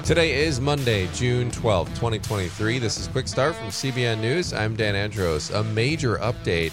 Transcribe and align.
Today 0.00 0.42
is 0.42 0.60
Monday, 0.60 1.06
June 1.12 1.52
12th, 1.52 1.90
2023. 1.90 2.80
This 2.80 2.98
is 2.98 3.06
Quick 3.06 3.28
Start 3.28 3.54
from 3.54 3.68
CBN 3.68 4.20
News. 4.20 4.52
I'm 4.52 4.74
Dan 4.74 4.96
Andros. 4.96 5.50
A 5.50 5.62
major 5.62 6.16
update 6.16 6.72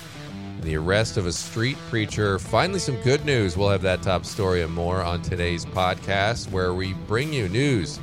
the 0.61 0.75
arrest 0.75 1.15
of 1.17 1.27
a 1.27 1.31
street 1.31 1.77
preacher. 1.89 2.39
Finally, 2.39 2.79
some 2.79 2.95
good 3.01 3.23
news. 3.25 3.55
We'll 3.55 3.69
have 3.69 3.83
that 3.83 4.01
top 4.01 4.25
story 4.25 4.63
and 4.63 4.73
more 4.73 5.03
on 5.03 5.21
today's 5.21 5.63
podcast, 5.63 6.49
where 6.49 6.73
we 6.73 6.93
bring 6.93 7.31
you 7.31 7.47
news 7.49 7.99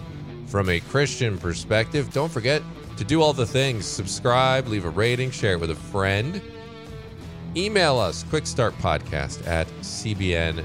from 0.46 0.68
a 0.68 0.78
Christian 0.78 1.38
perspective. 1.38 2.12
Don't 2.12 2.30
forget 2.30 2.62
to 2.96 3.02
do 3.02 3.20
all 3.20 3.32
the 3.32 3.46
things 3.46 3.84
subscribe, 3.84 4.68
leave 4.68 4.84
a 4.84 4.90
rating, 4.90 5.32
share 5.32 5.54
it 5.54 5.60
with 5.60 5.70
a 5.70 5.74
friend. 5.74 6.40
Email 7.56 7.98
us, 7.98 8.22
quickstartpodcast 8.24 9.44
at 9.48 9.66
cbn.org. 9.80 10.64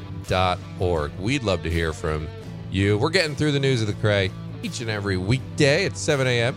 We'd 1.20 1.44
love 1.44 1.64
to 1.64 1.72
hear 1.72 1.94
from 1.94 2.24
you. 2.24 2.41
We're 2.72 3.10
getting 3.10 3.36
through 3.36 3.52
the 3.52 3.60
news 3.60 3.82
of 3.82 3.88
the 3.88 3.94
Cray 3.94 4.32
each 4.64 4.80
and 4.80 4.90
every 4.90 5.18
weekday 5.18 5.86
at 5.86 5.98
7 5.98 6.26
a.m. 6.26 6.56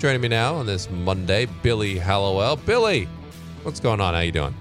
Joining 0.00 0.20
me 0.20 0.26
now 0.26 0.56
on 0.56 0.66
this 0.66 0.90
Monday, 0.90 1.46
Billy 1.62 1.96
Hallowell. 1.96 2.56
Billy, 2.56 3.04
what's 3.62 3.78
going 3.78 4.00
on? 4.00 4.14
How 4.14 4.20
you 4.20 4.32
doing? 4.32 4.52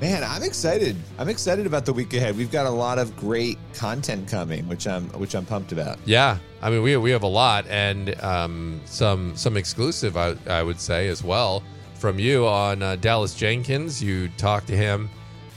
Man, 0.00 0.24
I'm 0.24 0.42
excited. 0.42 0.96
I'm 1.18 1.28
excited 1.28 1.66
about 1.66 1.84
the 1.84 1.92
week 1.92 2.14
ahead. 2.14 2.34
We've 2.34 2.50
got 2.50 2.64
a 2.64 2.70
lot 2.70 2.98
of 2.98 3.14
great 3.14 3.58
content 3.74 4.26
coming, 4.26 4.66
which 4.68 4.86
I'm 4.86 5.04
which 5.10 5.34
I'm 5.34 5.44
pumped 5.44 5.72
about. 5.72 5.98
Yeah, 6.06 6.38
I 6.62 6.70
mean 6.70 6.82
we 6.82 6.96
we 6.96 7.10
have 7.10 7.22
a 7.22 7.28
lot 7.28 7.66
and 7.68 8.18
um, 8.22 8.80
some 8.86 9.36
some 9.36 9.58
exclusive 9.58 10.16
I, 10.16 10.34
I 10.46 10.62
would 10.62 10.80
say 10.80 11.08
as 11.08 11.22
well 11.22 11.62
from 11.94 12.18
you 12.18 12.46
on 12.46 12.82
uh, 12.82 12.96
Dallas 12.96 13.34
Jenkins. 13.34 14.02
You 14.02 14.30
talked 14.38 14.66
to 14.68 14.76
him 14.76 15.10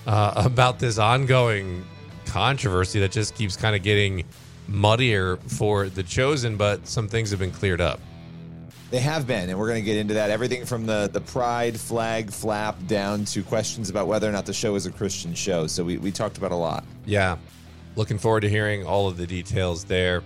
uh, 0.06 0.34
about 0.46 0.80
this 0.80 0.98
ongoing 0.98 1.86
controversy 2.26 3.00
that 3.00 3.12
just 3.14 3.36
keeps 3.36 3.56
kind 3.56 3.74
of 3.74 3.84
getting 3.84 4.26
muddier 4.70 5.38
for 5.48 5.90
the 5.90 6.04
chosen, 6.04 6.56
but 6.58 6.88
some 6.88 7.08
things 7.08 7.32
have 7.32 7.40
been 7.40 7.52
cleared 7.52 7.82
up. 7.82 8.00
They 8.92 9.00
have 9.00 9.28
been, 9.28 9.50
and 9.50 9.60
we're 9.60 9.68
going 9.68 9.84
to 9.84 9.86
get 9.86 9.98
into 9.98 10.16
that. 10.16 10.32
Everything 10.32 10.66
from 10.66 10.88
the 10.88 11.10
the 11.12 11.22
pride 11.22 11.80
flag 11.80 12.32
flap 12.32 12.76
down 12.88 13.26
to 13.26 13.44
questions 13.44 13.90
about 13.90 14.08
whether 14.08 14.28
or 14.28 14.32
not 14.32 14.48
the 14.48 14.54
show 14.54 14.74
is 14.76 14.88
a 14.88 14.92
Christian 14.92 15.36
show. 15.36 15.68
So 15.68 15.84
we, 15.84 15.98
we 15.98 16.12
talked 16.12 16.38
about 16.38 16.52
a 16.52 16.56
lot. 16.56 16.84
Yeah. 17.06 17.38
Looking 17.96 18.18
forward 18.18 18.42
to 18.42 18.50
hearing 18.50 18.86
all 18.86 19.08
of 19.08 19.18
the 19.18 19.28
details 19.28 19.84
there. 19.84 20.24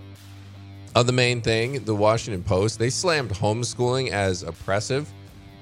On 0.95 1.05
the 1.05 1.11
main 1.11 1.41
thing, 1.41 1.83
the 1.83 1.95
Washington 1.95 2.43
Post, 2.43 2.79
they 2.79 2.89
slammed 2.89 3.31
homeschooling 3.31 4.11
as 4.11 4.43
oppressive. 4.43 5.11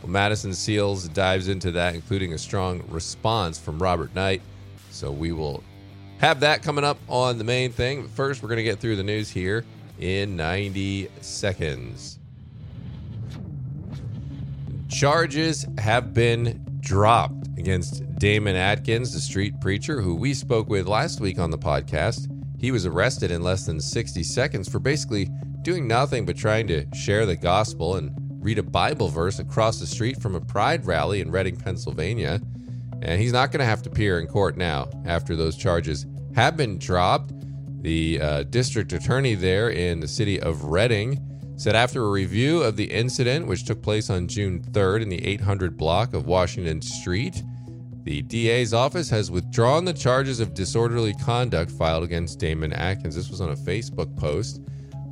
Well, 0.03 0.11
Madison 0.11 0.53
Seals 0.53 1.07
dives 1.07 1.47
into 1.47 1.71
that, 1.71 1.95
including 1.95 2.33
a 2.33 2.37
strong 2.37 2.83
response 2.89 3.57
from 3.57 3.79
Robert 3.79 4.13
Knight. 4.13 4.41
So 4.89 5.09
we 5.11 5.31
will 5.31 5.63
have 6.21 6.41
that 6.41 6.61
coming 6.61 6.83
up 6.83 6.99
on 7.09 7.39
the 7.39 7.43
main 7.43 7.71
thing. 7.71 8.03
But 8.03 8.11
first, 8.11 8.43
we're 8.43 8.49
going 8.49 8.57
to 8.57 8.63
get 8.63 8.79
through 8.79 8.95
the 8.95 9.03
news 9.03 9.29
here 9.31 9.65
in 9.99 10.35
90 10.35 11.09
seconds. 11.21 12.19
Charges 14.87 15.65
have 15.79 16.13
been 16.13 16.63
dropped 16.79 17.47
against 17.57 18.03
Damon 18.19 18.55
Atkins, 18.55 19.13
the 19.13 19.19
street 19.19 19.59
preacher 19.61 19.99
who 19.99 20.13
we 20.13 20.35
spoke 20.35 20.69
with 20.69 20.87
last 20.87 21.19
week 21.19 21.39
on 21.39 21.49
the 21.49 21.57
podcast. 21.57 22.27
He 22.59 22.69
was 22.69 22.85
arrested 22.85 23.31
in 23.31 23.41
less 23.41 23.65
than 23.65 23.81
60 23.81 24.21
seconds 24.21 24.69
for 24.69 24.77
basically 24.77 25.27
doing 25.63 25.87
nothing 25.87 26.27
but 26.27 26.37
trying 26.37 26.67
to 26.67 26.85
share 26.93 27.25
the 27.25 27.35
gospel 27.35 27.95
and 27.95 28.11
read 28.43 28.59
a 28.59 28.63
Bible 28.63 29.07
verse 29.07 29.39
across 29.39 29.79
the 29.79 29.87
street 29.87 30.21
from 30.21 30.35
a 30.35 30.41
pride 30.41 30.85
rally 30.85 31.21
in 31.21 31.31
Reading, 31.31 31.55
Pennsylvania. 31.55 32.39
And 33.01 33.21
he's 33.21 33.33
not 33.33 33.51
going 33.51 33.59
to 33.59 33.65
have 33.65 33.81
to 33.83 33.89
appear 33.89 34.19
in 34.19 34.27
court 34.27 34.57
now 34.57 34.89
after 35.05 35.35
those 35.35 35.57
charges 35.57 36.05
have 36.35 36.55
been 36.55 36.77
dropped. 36.77 37.33
The 37.81 38.21
uh, 38.21 38.43
district 38.43 38.93
attorney 38.93 39.35
there 39.35 39.69
in 39.69 39.99
the 39.99 40.07
city 40.07 40.39
of 40.39 40.65
Reading 40.65 41.19
said 41.57 41.75
after 41.75 42.03
a 42.03 42.09
review 42.09 42.61
of 42.61 42.75
the 42.75 42.91
incident, 42.91 43.47
which 43.47 43.65
took 43.65 43.81
place 43.81 44.09
on 44.09 44.27
June 44.27 44.61
3rd 44.71 45.03
in 45.03 45.09
the 45.09 45.23
800 45.25 45.77
block 45.77 46.13
of 46.13 46.25
Washington 46.25 46.81
Street, 46.81 47.43
the 48.03 48.23
DA's 48.23 48.73
office 48.73 49.09
has 49.11 49.29
withdrawn 49.29 49.85
the 49.85 49.93
charges 49.93 50.39
of 50.39 50.55
disorderly 50.55 51.13
conduct 51.13 51.69
filed 51.69 52.03
against 52.03 52.39
Damon 52.39 52.73
Atkins. 52.73 53.15
This 53.15 53.29
was 53.29 53.41
on 53.41 53.51
a 53.51 53.55
Facebook 53.55 54.15
post. 54.17 54.61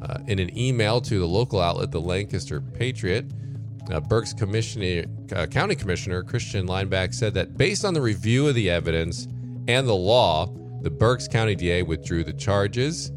Uh, 0.02 0.18
in 0.28 0.40
an 0.40 0.58
email 0.58 1.02
to 1.02 1.20
the 1.20 1.28
local 1.28 1.60
outlet, 1.60 1.92
the 1.92 2.02
Lancaster 2.02 2.62
Patriot, 2.62 3.32
uh, 3.92 4.00
Berks 4.00 4.34
Commissioner, 4.34 5.06
uh, 5.36 5.46
County 5.48 5.76
Commissioner 5.76 6.24
Christian 6.24 6.68
Leinbach 6.68 7.14
said 7.14 7.34
that 7.34 7.58
based 7.58 7.86
on 7.86 7.94
the 7.94 8.02
review 8.02 8.48
of 8.48 8.56
the 8.56 8.70
evidence 8.70 9.28
and 9.68 9.88
the 9.88 9.96
law, 9.96 10.48
the 10.82 10.90
Berks 10.90 11.28
County 11.28 11.56
DA 11.56 11.84
withdrew 11.84 12.24
the 12.24 12.34
charges. 12.34 13.12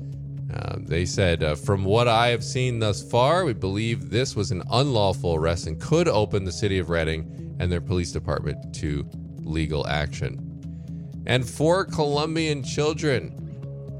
Uh, 0.53 0.77
they 0.81 1.07
said, 1.07 1.43
uh, 1.43 1.55
from 1.55 1.85
what 1.85 2.09
I 2.09 2.29
have 2.29 2.45
seen 2.45 2.79
thus 2.79 3.03
far, 3.03 3.45
we 3.45 3.53
believe 3.55 4.11
this 4.11 4.37
was 4.37 4.51
an 4.51 4.63
unlawful 4.71 5.35
arrest 5.35 5.67
and 5.67 5.81
could 5.81 6.09
open 6.09 6.45
the 6.45 6.53
city 6.53 6.79
of 6.79 6.91
Reading 6.91 7.57
and 7.59 7.71
their 7.71 7.81
police 7.81 8.13
department 8.13 8.75
to 8.77 9.09
legal 9.39 9.87
action. 9.87 10.49
And 11.27 11.49
four 11.49 11.85
Colombian 11.85 12.63
children 12.63 13.39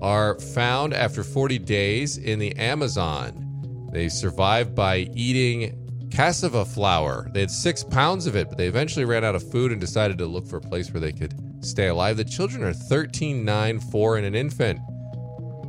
are 0.03 0.39
found 0.41 0.93
after 0.93 1.23
40 1.23 1.59
days 1.61 2.19
in 2.19 2.39
the 2.39 2.55
Amazon. 2.57 3.89
They 3.93 4.09
survived 4.09 4.75
by 4.75 5.09
eating 5.15 5.82
cassava 6.13 6.65
flour. 6.65 7.29
They 7.33 7.41
had 7.41 7.51
six 7.51 7.83
pounds 7.83 8.27
of 8.27 8.37
it, 8.37 8.49
but 8.51 8.59
they 8.59 8.67
eventually 8.67 9.07
ran 9.07 9.25
out 9.25 9.35
of 9.35 9.51
food 9.51 9.73
and 9.73 9.81
decided 9.81 10.19
to 10.19 10.27
look 10.27 10.47
for 10.47 10.59
a 10.59 10.61
place 10.61 10.93
where 10.93 11.01
they 11.01 11.13
could 11.13 11.35
stay 11.65 11.89
alive. 11.89 12.19
The 12.19 12.25
children 12.25 12.63
are 12.63 12.75
13, 12.75 13.45
9, 13.45 13.81
4, 13.81 14.17
and 14.19 14.27
an 14.27 14.35
infant. 14.35 14.79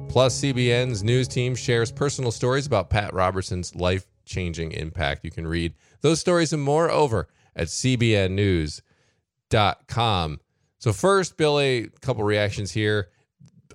Plus, 0.09 0.41
CBN's 0.41 1.01
news 1.03 1.27
team 1.27 1.55
shares 1.55 1.91
personal 1.91 2.31
stories 2.31 2.67
about 2.67 2.89
Pat 2.89 3.13
Robertson's 3.13 3.73
life 3.75 4.05
changing 4.25 4.73
impact. 4.73 5.23
You 5.23 5.31
can 5.31 5.47
read 5.47 5.73
those 6.01 6.19
stories 6.19 6.51
and 6.51 6.61
more 6.61 6.91
over 6.91 7.29
at 7.55 7.67
cbnnews.com. 7.67 8.81
So, 10.77 10.91
first, 10.91 11.37
Billy, 11.37 11.83
a 11.85 11.89
couple 12.01 12.23
reactions 12.25 12.71
here. 12.71 13.07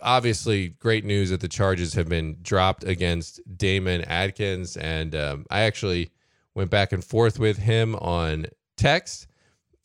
Obviously, 0.03 0.69
great 0.69 1.05
news 1.05 1.31
that 1.31 1.41
the 1.41 1.49
charges 1.49 1.95
have 1.95 2.09
been 2.09 2.37
dropped 2.43 2.85
against 2.85 3.41
Damon 3.57 4.03
Atkins. 4.03 4.77
And 4.77 5.17
um, 5.17 5.47
I 5.51 5.63
actually 5.63 6.13
went 6.59 6.71
back 6.71 6.93
and 6.93 7.05
forth 7.05 7.39
with 7.39 7.57
him 7.57 7.95
on 7.97 8.47
text, 8.77 9.29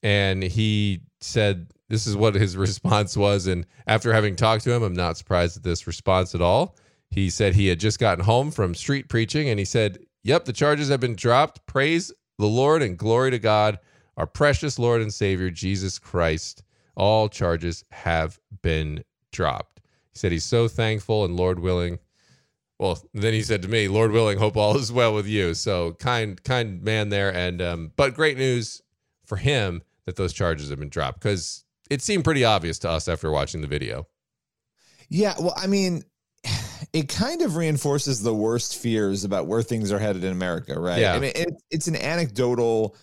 and 0.01 0.43
he 0.43 1.01
said 1.21 1.67
this 1.87 2.07
is 2.07 2.17
what 2.17 2.33
his 2.35 2.57
response 2.67 3.15
was. 3.15 3.47
And 3.47 3.65
after 3.87 4.11
having 4.11 4.35
talked 4.35 4.63
to 4.65 4.73
him, 4.73 4.83
I'm 4.83 4.95
not 4.95 5.15
surprised 5.15 5.55
at 5.55 5.63
this 5.63 5.87
response 5.87 6.35
at 6.35 6.41
all. 6.41 6.75
He 7.11 7.29
said 7.29 7.53
he 7.53 7.67
had 7.67 7.79
just 7.79 7.99
gotten 7.99 8.25
home 8.25 8.49
from 8.49 8.73
street 8.73 9.07
preaching 9.07 9.47
and 9.47 9.59
he 9.59 9.65
said, 9.65 9.99
Yep, 10.23 10.45
the 10.45 10.53
charges 10.53 10.89
have 10.89 10.99
been 10.99 11.15
dropped. 11.15 11.65
Praise 11.67 12.11
the 12.39 12.47
Lord 12.47 12.81
and 12.81 12.97
glory 12.97 13.29
to 13.29 13.39
God, 13.39 13.77
our 14.17 14.25
precious 14.25 14.79
Lord 14.79 15.01
and 15.01 15.13
Savior, 15.13 15.51
Jesus 15.51 15.99
Christ. 15.99 16.63
All 16.95 17.29
charges 17.29 17.83
have 17.91 18.39
been 18.63 19.03
dropped. 19.31 19.81
He 20.11 20.17
said 20.17 20.31
he's 20.31 20.45
so 20.45 20.67
thankful 20.67 21.23
and 21.23 21.37
Lord 21.37 21.59
willing. 21.59 21.99
Well, 22.79 23.01
then 23.13 23.33
he 23.33 23.43
said 23.43 23.61
to 23.61 23.67
me, 23.67 23.87
Lord 23.87 24.11
willing, 24.11 24.37
hope 24.37 24.57
all 24.57 24.77
is 24.77 24.91
well 24.91 25.13
with 25.13 25.27
you. 25.27 25.53
So 25.53 25.93
kind, 25.93 26.43
kind 26.43 26.81
man 26.83 27.09
there. 27.09 27.33
And, 27.33 27.61
um, 27.61 27.91
but 27.95 28.15
great 28.15 28.37
news 28.37 28.81
for 29.25 29.37
him 29.37 29.83
that 30.05 30.15
those 30.15 30.33
charges 30.33 30.69
have 30.69 30.79
been 30.79 30.89
dropped 30.89 31.19
because 31.19 31.63
it 31.89 32.01
seemed 32.01 32.23
pretty 32.23 32.43
obvious 32.43 32.79
to 32.79 32.89
us 32.89 33.07
after 33.07 33.31
watching 33.31 33.61
the 33.61 33.67
video. 33.67 34.07
Yeah, 35.09 35.35
well, 35.39 35.53
I 35.55 35.67
mean, 35.67 36.03
it 36.93 37.09
kind 37.09 37.41
of 37.41 37.55
reinforces 37.55 38.21
the 38.21 38.33
worst 38.33 38.77
fears 38.77 39.23
about 39.23 39.47
where 39.47 39.61
things 39.61 39.91
are 39.91 39.99
headed 39.99 40.23
in 40.23 40.31
America, 40.31 40.79
right? 40.79 40.99
Yeah. 40.99 41.13
I 41.13 41.19
mean, 41.19 41.31
it, 41.35 41.53
it's 41.69 41.87
an 41.87 41.95
anecdotal 41.95 42.95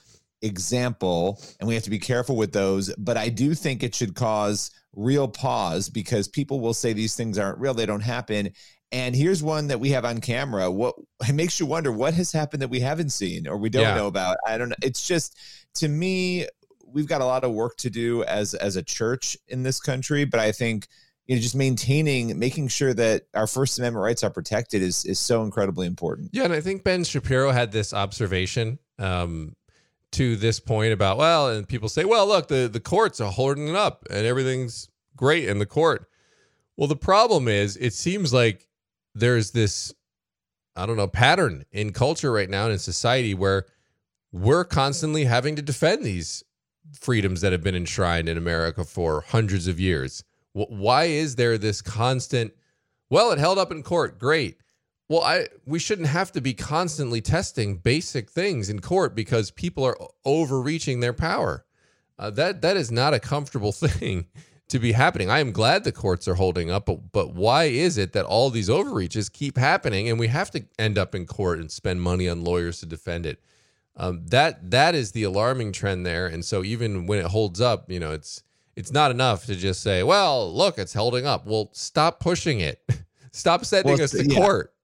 example, 0.43 1.41
and 1.59 1.69
we 1.69 1.75
have 1.75 1.85
to 1.85 1.91
be 1.91 1.99
careful 1.99 2.37
with 2.37 2.53
those. 2.53 2.95
But 2.97 3.17
I 3.17 3.29
do 3.29 3.55
think 3.55 3.83
it 3.83 3.95
should 3.95 4.15
cause 4.15 4.71
real 4.95 5.29
pause 5.29 5.89
because 5.89 6.29
people 6.29 6.61
will 6.61 6.75
say 6.75 6.93
these 6.93 7.15
things 7.15 7.39
aren't 7.39 7.59
real, 7.59 7.75
they 7.75 7.87
don't 7.87 8.01
happen. 8.01 8.51
And 8.93 9.15
here's 9.15 9.43
one 9.43 9.69
that 9.69 9.79
we 9.79 9.91
have 9.91 10.05
on 10.05 10.21
camera. 10.21 10.71
What 10.71 10.97
it 11.29 11.33
makes 11.35 11.61
you 11.61 11.67
wonder 11.67 11.93
what 11.93 12.15
has 12.15 12.33
happened 12.33 12.63
that 12.63 12.69
we 12.71 12.81
haven't 12.81 13.11
seen 13.11 13.47
or 13.47 13.57
we 13.57 13.71
don't 13.71 13.83
Yeah. 13.83 13.95
know 13.95 14.09
about. 14.09 14.37
I 14.47 14.59
don't 14.59 14.71
know. 14.71 14.77
It's 14.83 15.07
just 15.07 15.37
to 15.75 15.89
me, 15.89 16.47
we've 16.85 17.07
got 17.07 17.21
a 17.21 17.25
lot 17.25 17.45
of 17.45 17.53
work 17.53 17.77
to 17.79 17.91
do 17.91 18.25
as 18.25 18.55
as 18.55 18.75
a 18.77 18.83
church 18.83 19.37
in 19.49 19.63
this 19.63 19.81
country. 19.81 20.25
But 20.25 20.41
I 20.41 20.51
think 20.51 20.89
you 21.27 21.37
know 21.37 21.41
just 21.43 21.55
maintaining, 21.55 22.37
making 22.37 22.67
sure 22.69 22.93
that 22.95 23.23
our 23.35 23.47
First 23.47 23.79
Amendment 23.79 24.03
rights 24.03 24.25
are 24.25 24.31
protected 24.31 24.83
is 24.83 25.05
is 25.05 25.21
so 25.21 25.45
incredibly 25.45 25.87
important. 25.87 26.31
Yeah, 26.33 26.45
and 26.45 26.53
I 26.53 26.61
think 26.61 26.83
Ben 26.83 27.05
Shapiro 27.05 27.53
had 27.53 27.71
this 27.71 27.95
observation 27.95 28.81
um, 28.99 29.55
to 30.13 30.35
this 30.35 30.59
point 30.59 30.93
about 30.93 31.17
well, 31.17 31.49
and 31.51 31.69
people 31.69 31.89
say, 31.89 32.05
well, 32.05 32.27
look, 32.27 32.49
the 32.49 32.69
the 32.69 32.81
courts 32.81 33.21
are 33.21 33.31
holding 33.31 33.69
it 33.69 33.77
up 33.77 34.05
and 34.11 34.27
everything's 34.27 34.89
great 35.15 35.49
in 35.49 35.61
the 35.61 35.67
court. 35.67 36.07
Well, 36.77 36.89
the 36.89 36.97
problem 36.97 37.47
is, 37.47 37.77
it 37.77 37.93
seems 37.93 38.33
like 38.33 38.67
there's 39.15 39.51
this, 39.51 39.93
I 40.77 40.87
don't 40.87 40.97
know, 40.97 41.09
pattern 41.09 41.65
in 41.73 41.93
culture 41.93 42.33
right 42.33 42.49
now 42.49 42.65
and 42.65 42.73
in 42.73 42.79
society 42.79 43.35
where 43.35 43.67
we're 44.33 44.65
constantly 44.65 45.25
having 45.25 45.57
to 45.57 45.63
defend 45.63 46.05
these 46.05 46.45
freedoms 46.93 47.41
that 47.41 47.53
have 47.53 47.63
been 47.63 47.75
enshrined 47.75 48.29
in 48.29 48.37
America 48.37 48.85
for 48.85 49.23
hundreds 49.23 49.67
of 49.67 49.81
years. 49.81 50.25
Why 50.53 51.05
is 51.05 51.37
there 51.37 51.59
this 51.59 51.83
constant? 51.83 52.53
Well, 53.09 53.31
it 53.31 53.39
held 53.39 53.59
up 53.59 53.71
in 53.71 53.83
court. 53.83 54.19
Great. 54.19 54.59
Well, 55.09 55.23
I 55.23 55.49
we 55.67 55.81
shouldn't 55.81 56.09
have 56.09 56.31
to 56.33 56.41
be 56.41 56.55
constantly 56.55 57.21
testing 57.21 57.79
basic 57.79 58.31
things 58.31 58.69
in 58.71 58.81
court 58.81 59.15
because 59.15 59.51
people 59.51 59.85
are 59.85 59.99
overreaching 60.25 61.01
their 61.01 61.13
power. 61.13 61.65
Uh, 62.19 62.31
that 62.31 62.63
that 62.63 62.77
is 62.77 62.93
not 62.93 63.15
a 63.15 63.21
comfortable 63.21 63.73
thing 63.73 64.27
to 64.71 64.79
be 64.79 64.93
happening. 64.93 65.31
I 65.31 65.41
am 65.41 65.53
glad 65.53 65.85
the 65.85 65.93
courts 65.93 66.27
are 66.27 66.35
holding 66.35 66.71
up, 66.71 66.87
but 66.87 67.13
but 67.13 67.35
why 67.35 67.65
is 67.65 67.99
it 67.99 68.13
that 68.13 68.25
all 68.25 68.51
these 68.51 68.71
overreaches 68.71 69.29
keep 69.29 69.57
happening 69.57 70.09
and 70.09 70.19
we 70.19 70.29
have 70.29 70.51
to 70.53 70.65
end 70.79 70.99
up 70.99 71.15
in 71.15 71.27
court 71.27 71.59
and 71.59 71.71
spend 71.71 72.01
money 72.03 72.29
on 72.29 72.45
lawyers 72.45 72.81
to 72.81 72.87
defend 72.87 73.27
it? 73.27 73.41
Um, 73.97 74.27
that 74.27 74.71
that 74.71 74.95
is 74.95 75.13
the 75.13 75.25
alarming 75.25 75.73
trend 75.73 76.07
there. 76.07 76.27
And 76.27 76.45
so 76.45 76.65
even 76.65 77.07
when 77.07 77.19
it 77.19 77.27
holds 77.27 77.61
up, 77.61 77.91
you 77.91 78.01
know, 78.01 78.13
it's 78.13 78.43
it's 78.77 78.93
not 78.93 79.11
enough 79.11 79.47
to 79.47 79.57
just 79.57 79.83
say, 79.83 80.03
"Well, 80.03 80.53
look, 80.53 80.79
it's 80.79 80.95
holding 80.95 81.27
up." 81.27 81.47
Well, 81.47 81.71
stop 81.73 82.21
pushing 82.21 82.61
it. 82.61 82.83
stop 83.33 83.65
sending 83.65 83.95
well, 83.95 84.03
us 84.03 84.13
to 84.13 84.25
yeah. 84.25 84.41
court 84.41 84.75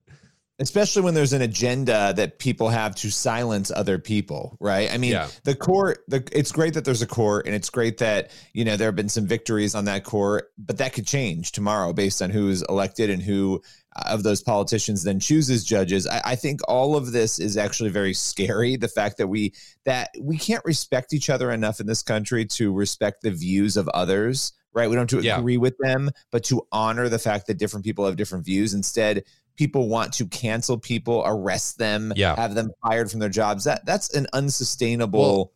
especially 0.59 1.03
when 1.03 1.13
there's 1.13 1.33
an 1.33 1.41
agenda 1.41 2.13
that 2.15 2.39
people 2.39 2.69
have 2.69 2.95
to 2.95 3.11
silence 3.11 3.71
other 3.71 3.99
people 3.99 4.57
right? 4.59 4.91
I 4.91 4.97
mean 4.97 5.11
yeah. 5.11 5.27
the 5.43 5.55
court 5.55 6.03
the 6.07 6.27
it's 6.31 6.51
great 6.51 6.73
that 6.73 6.85
there's 6.85 7.01
a 7.01 7.07
court 7.07 7.45
and 7.45 7.55
it's 7.55 7.69
great 7.69 7.97
that 7.99 8.31
you 8.53 8.65
know 8.65 8.75
there 8.75 8.87
have 8.87 8.95
been 8.95 9.09
some 9.09 9.25
victories 9.25 9.75
on 9.75 9.85
that 9.85 10.03
court 10.03 10.51
but 10.57 10.77
that 10.77 10.93
could 10.93 11.07
change 11.07 11.51
tomorrow 11.51 11.93
based 11.93 12.21
on 12.21 12.29
who's 12.29 12.61
elected 12.63 13.09
and 13.09 13.21
who 13.21 13.61
uh, 13.95 14.09
of 14.09 14.23
those 14.23 14.41
politicians 14.41 15.03
then 15.03 15.19
chooses 15.19 15.63
judges. 15.63 16.07
I, 16.07 16.21
I 16.25 16.35
think 16.35 16.61
all 16.67 16.95
of 16.95 17.11
this 17.11 17.39
is 17.39 17.57
actually 17.57 17.89
very 17.89 18.13
scary 18.13 18.75
the 18.75 18.87
fact 18.87 19.17
that 19.17 19.27
we 19.27 19.53
that 19.85 20.09
we 20.19 20.37
can't 20.37 20.63
respect 20.65 21.13
each 21.13 21.29
other 21.29 21.51
enough 21.51 21.79
in 21.79 21.87
this 21.87 22.03
country 22.03 22.45
to 22.45 22.73
respect 22.73 23.21
the 23.21 23.31
views 23.31 23.77
of 23.77 23.87
others 23.89 24.53
right? 24.73 24.91
We 24.91 24.95
don't 24.95 25.09
to 25.09 25.17
agree 25.17 25.57
with 25.57 25.75
them 25.79 26.11
but 26.31 26.43
to 26.45 26.61
honor 26.71 27.09
the 27.09 27.17
fact 27.17 27.47
that 27.47 27.57
different 27.57 27.83
people 27.83 28.05
have 28.05 28.15
different 28.15 28.45
views. 28.45 28.75
Instead 28.75 29.23
people 29.57 29.89
want 29.89 30.13
to 30.13 30.25
cancel 30.27 30.77
people, 30.77 31.23
arrest 31.25 31.77
them, 31.77 32.13
yeah. 32.15 32.35
have 32.35 32.55
them 32.55 32.71
fired 32.81 33.11
from 33.11 33.19
their 33.19 33.29
jobs. 33.29 33.65
That 33.65 33.85
that's 33.85 34.15
an 34.15 34.27
unsustainable 34.33 35.19
well, 35.35 35.51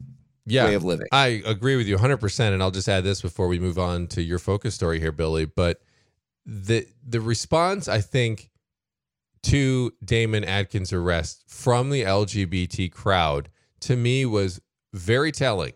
yeah, 0.45 0.65
way 0.65 0.73
of 0.73 0.83
living. 0.83 1.07
I 1.11 1.41
agree 1.45 1.77
with 1.77 1.87
you 1.87 1.97
100%. 1.97 2.53
And 2.53 2.61
I'll 2.61 2.71
just 2.71 2.89
add 2.89 3.03
this 3.03 3.21
before 3.21 3.47
we 3.47 3.59
move 3.59 3.77
on 3.77 4.07
to 4.07 4.21
your 4.21 4.39
focus 4.39 4.75
story 4.75 4.99
here, 4.99 5.11
Billy. 5.11 5.45
But 5.45 5.81
the 6.45 6.87
the 7.07 7.21
response, 7.21 7.87
I 7.87 8.01
think, 8.01 8.49
to 9.43 9.93
Damon 10.03 10.43
Atkins' 10.43 10.91
arrest 10.91 11.43
from 11.47 11.89
the 11.89 12.03
LGBT 12.03 12.91
crowd 12.91 13.49
to 13.81 13.95
me 13.95 14.25
was 14.25 14.59
very 14.93 15.31
telling 15.31 15.73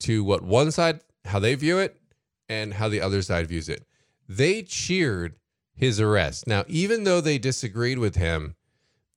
to 0.00 0.24
what 0.24 0.42
one 0.42 0.70
side, 0.70 1.00
how 1.24 1.38
they 1.38 1.54
view 1.54 1.78
it, 1.78 2.00
and 2.48 2.74
how 2.74 2.88
the 2.88 3.00
other 3.00 3.22
side 3.22 3.46
views 3.46 3.68
it. 3.68 3.84
They 4.28 4.62
cheered 4.62 5.37
his 5.78 6.00
arrest. 6.00 6.46
Now, 6.46 6.64
even 6.66 7.04
though 7.04 7.20
they 7.20 7.38
disagreed 7.38 7.98
with 7.98 8.16
him, 8.16 8.56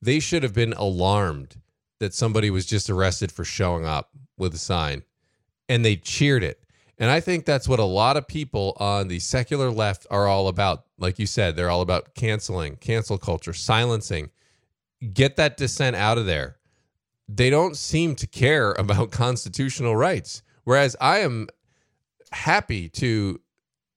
they 0.00 0.20
should 0.20 0.42
have 0.44 0.54
been 0.54 0.72
alarmed 0.74 1.60
that 1.98 2.14
somebody 2.14 2.50
was 2.50 2.66
just 2.66 2.88
arrested 2.88 3.30
for 3.30 3.44
showing 3.44 3.84
up 3.84 4.10
with 4.38 4.54
a 4.54 4.58
sign 4.58 5.02
and 5.68 5.84
they 5.84 5.96
cheered 5.96 6.42
it. 6.42 6.60
And 6.98 7.10
I 7.10 7.20
think 7.20 7.44
that's 7.44 7.68
what 7.68 7.80
a 7.80 7.84
lot 7.84 8.16
of 8.16 8.28
people 8.28 8.76
on 8.78 9.08
the 9.08 9.18
secular 9.18 9.70
left 9.70 10.06
are 10.10 10.28
all 10.28 10.46
about. 10.48 10.84
Like 10.98 11.18
you 11.18 11.26
said, 11.26 11.56
they're 11.56 11.70
all 11.70 11.80
about 11.80 12.14
canceling, 12.14 12.76
cancel 12.76 13.18
culture, 13.18 13.52
silencing. 13.52 14.30
Get 15.12 15.36
that 15.36 15.56
dissent 15.56 15.96
out 15.96 16.18
of 16.18 16.26
there. 16.26 16.58
They 17.28 17.50
don't 17.50 17.76
seem 17.76 18.14
to 18.16 18.26
care 18.26 18.72
about 18.78 19.10
constitutional 19.10 19.96
rights. 19.96 20.42
Whereas 20.64 20.94
I 21.00 21.18
am 21.18 21.48
happy 22.30 22.88
to 22.90 23.40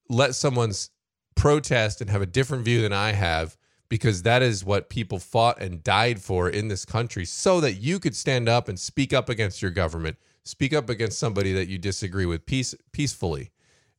let 0.10 0.34
someone's 0.34 0.90
protest 1.36 2.02
and 2.02 2.10
have 2.10 2.22
a 2.22 2.26
different 2.26 2.66
view 2.66 2.82
than 2.82 2.94
I 2.94 3.12
have 3.12 3.58
because 3.90 4.24
that 4.24 4.42
is 4.42 4.66
what 4.66 4.90
people 4.90 5.20
fought 5.20 5.62
and 5.62 5.84
died 5.84 6.20
for 6.20 6.50
in 6.50 6.68
this 6.68 6.86
country 6.86 7.26
so 7.26 7.62
that 7.62 7.74
you 7.74 8.00
could 8.00 8.16
stand 8.16 8.50
up 8.50 8.68
and 8.68 8.80
speak 8.80 9.14
up 9.14 9.30
against 9.30 9.62
your 9.62 9.72
government, 9.72 10.18
speak 10.44 10.74
up 10.74 10.90
against 10.90 11.20
somebody 11.20 11.54
that 11.54 11.68
you 11.68 11.78
disagree 11.78 12.26
with 12.26 12.46
peace, 12.46 12.74
peacefully. 12.92 13.52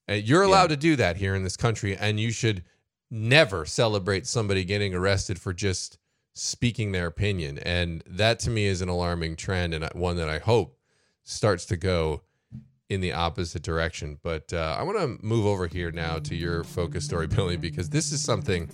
And 0.08 0.26
you're 0.26 0.42
allowed 0.42 0.70
yeah. 0.70 0.76
to 0.76 0.76
do 0.76 0.96
that 0.96 1.16
here 1.16 1.34
in 1.34 1.44
this 1.44 1.56
country 1.56 1.96
and 1.96 2.18
you 2.18 2.30
should 2.30 2.64
never 3.10 3.64
celebrate 3.64 4.26
somebody 4.26 4.64
getting 4.64 4.94
arrested 4.94 5.38
for 5.38 5.52
just 5.52 5.98
speaking 6.34 6.92
their 6.92 7.06
opinion. 7.06 7.58
And 7.58 8.02
that 8.06 8.38
to 8.40 8.50
me 8.50 8.66
is 8.66 8.82
an 8.82 8.88
alarming 8.88 9.36
trend 9.36 9.72
and 9.72 9.88
one 9.94 10.16
that 10.16 10.28
I 10.28 10.38
hope 10.38 10.78
starts 11.24 11.64
to 11.66 11.76
go 11.76 12.22
in 12.88 13.00
the 13.00 13.12
opposite 13.12 13.62
direction. 13.62 14.18
But 14.22 14.52
uh, 14.52 14.76
I 14.78 14.82
want 14.82 14.98
to 14.98 15.24
move 15.24 15.46
over 15.46 15.66
here 15.66 15.90
now 15.90 16.18
to 16.20 16.34
your 16.34 16.64
focus 16.64 17.04
story, 17.04 17.26
Billy, 17.28 17.56
because 17.56 17.88
this 17.88 18.12
is 18.12 18.22
something 18.22 18.68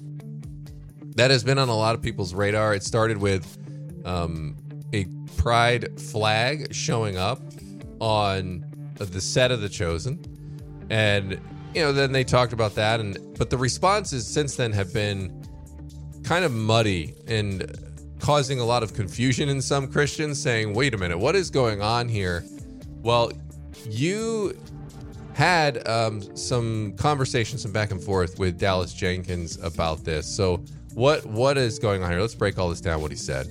that 1.17 1.31
has 1.31 1.45
been 1.45 1.59
on 1.59 1.69
a 1.69 1.77
lot 1.77 1.95
of 1.95 2.03
people's 2.03 2.35
radar. 2.35 2.75
It 2.75 2.83
started 2.83 3.19
with 3.19 3.59
um, 4.05 4.57
a 4.93 5.07
pride 5.37 6.01
flag 6.01 6.73
showing 6.75 7.17
up 7.17 7.41
on 8.01 8.65
the 8.97 9.21
set 9.21 9.51
of 9.51 9.61
The 9.61 9.69
Chosen. 9.69 10.25
And, 10.91 11.41
you 11.75 11.83
know, 11.83 11.93
then 11.93 12.13
they 12.13 12.25
talked 12.25 12.53
about 12.53 12.75
that. 12.75 13.01
And, 13.01 13.17
but 13.39 13.51
the 13.51 13.57
responses 13.57 14.27
since 14.27 14.57
then 14.57 14.73
have 14.73 14.93
been 14.93 15.47
kind 16.25 16.45
of 16.45 16.53
muddy 16.53 17.15
and 17.27 17.79
causing 18.21 18.61
a 18.61 18.65
lot 18.65 18.83
of 18.83 18.95
confusion 18.95 19.49
in 19.49 19.61
some 19.61 19.89
Christians 19.89 20.41
saying, 20.41 20.75
wait 20.75 20.95
a 20.95 20.99
minute, 20.99 21.19
what 21.19 21.35
is 21.35 21.51
going 21.51 21.83
on 21.83 22.09
here? 22.09 22.45
Well, 23.03 23.33
you 23.89 24.57
had 25.35 25.87
um, 25.89 26.21
some 26.37 26.95
conversations, 26.97 27.63
some 27.63 27.73
back 27.73 27.91
and 27.91 28.03
forth 28.03 28.39
with 28.39 28.59
Dallas 28.59 28.93
Jenkins 28.93 29.59
about 29.63 30.05
this. 30.05 30.27
So, 30.27 30.63
what 30.95 31.25
what 31.27 31.57
is 31.57 31.79
going 31.79 32.03
on 32.03 32.11
here? 32.11 32.21
Let's 32.21 32.35
break 32.35 32.59
all 32.59 32.69
this 32.69 32.81
down. 32.81 33.01
What 33.01 33.11
he 33.11 33.17
said. 33.17 33.47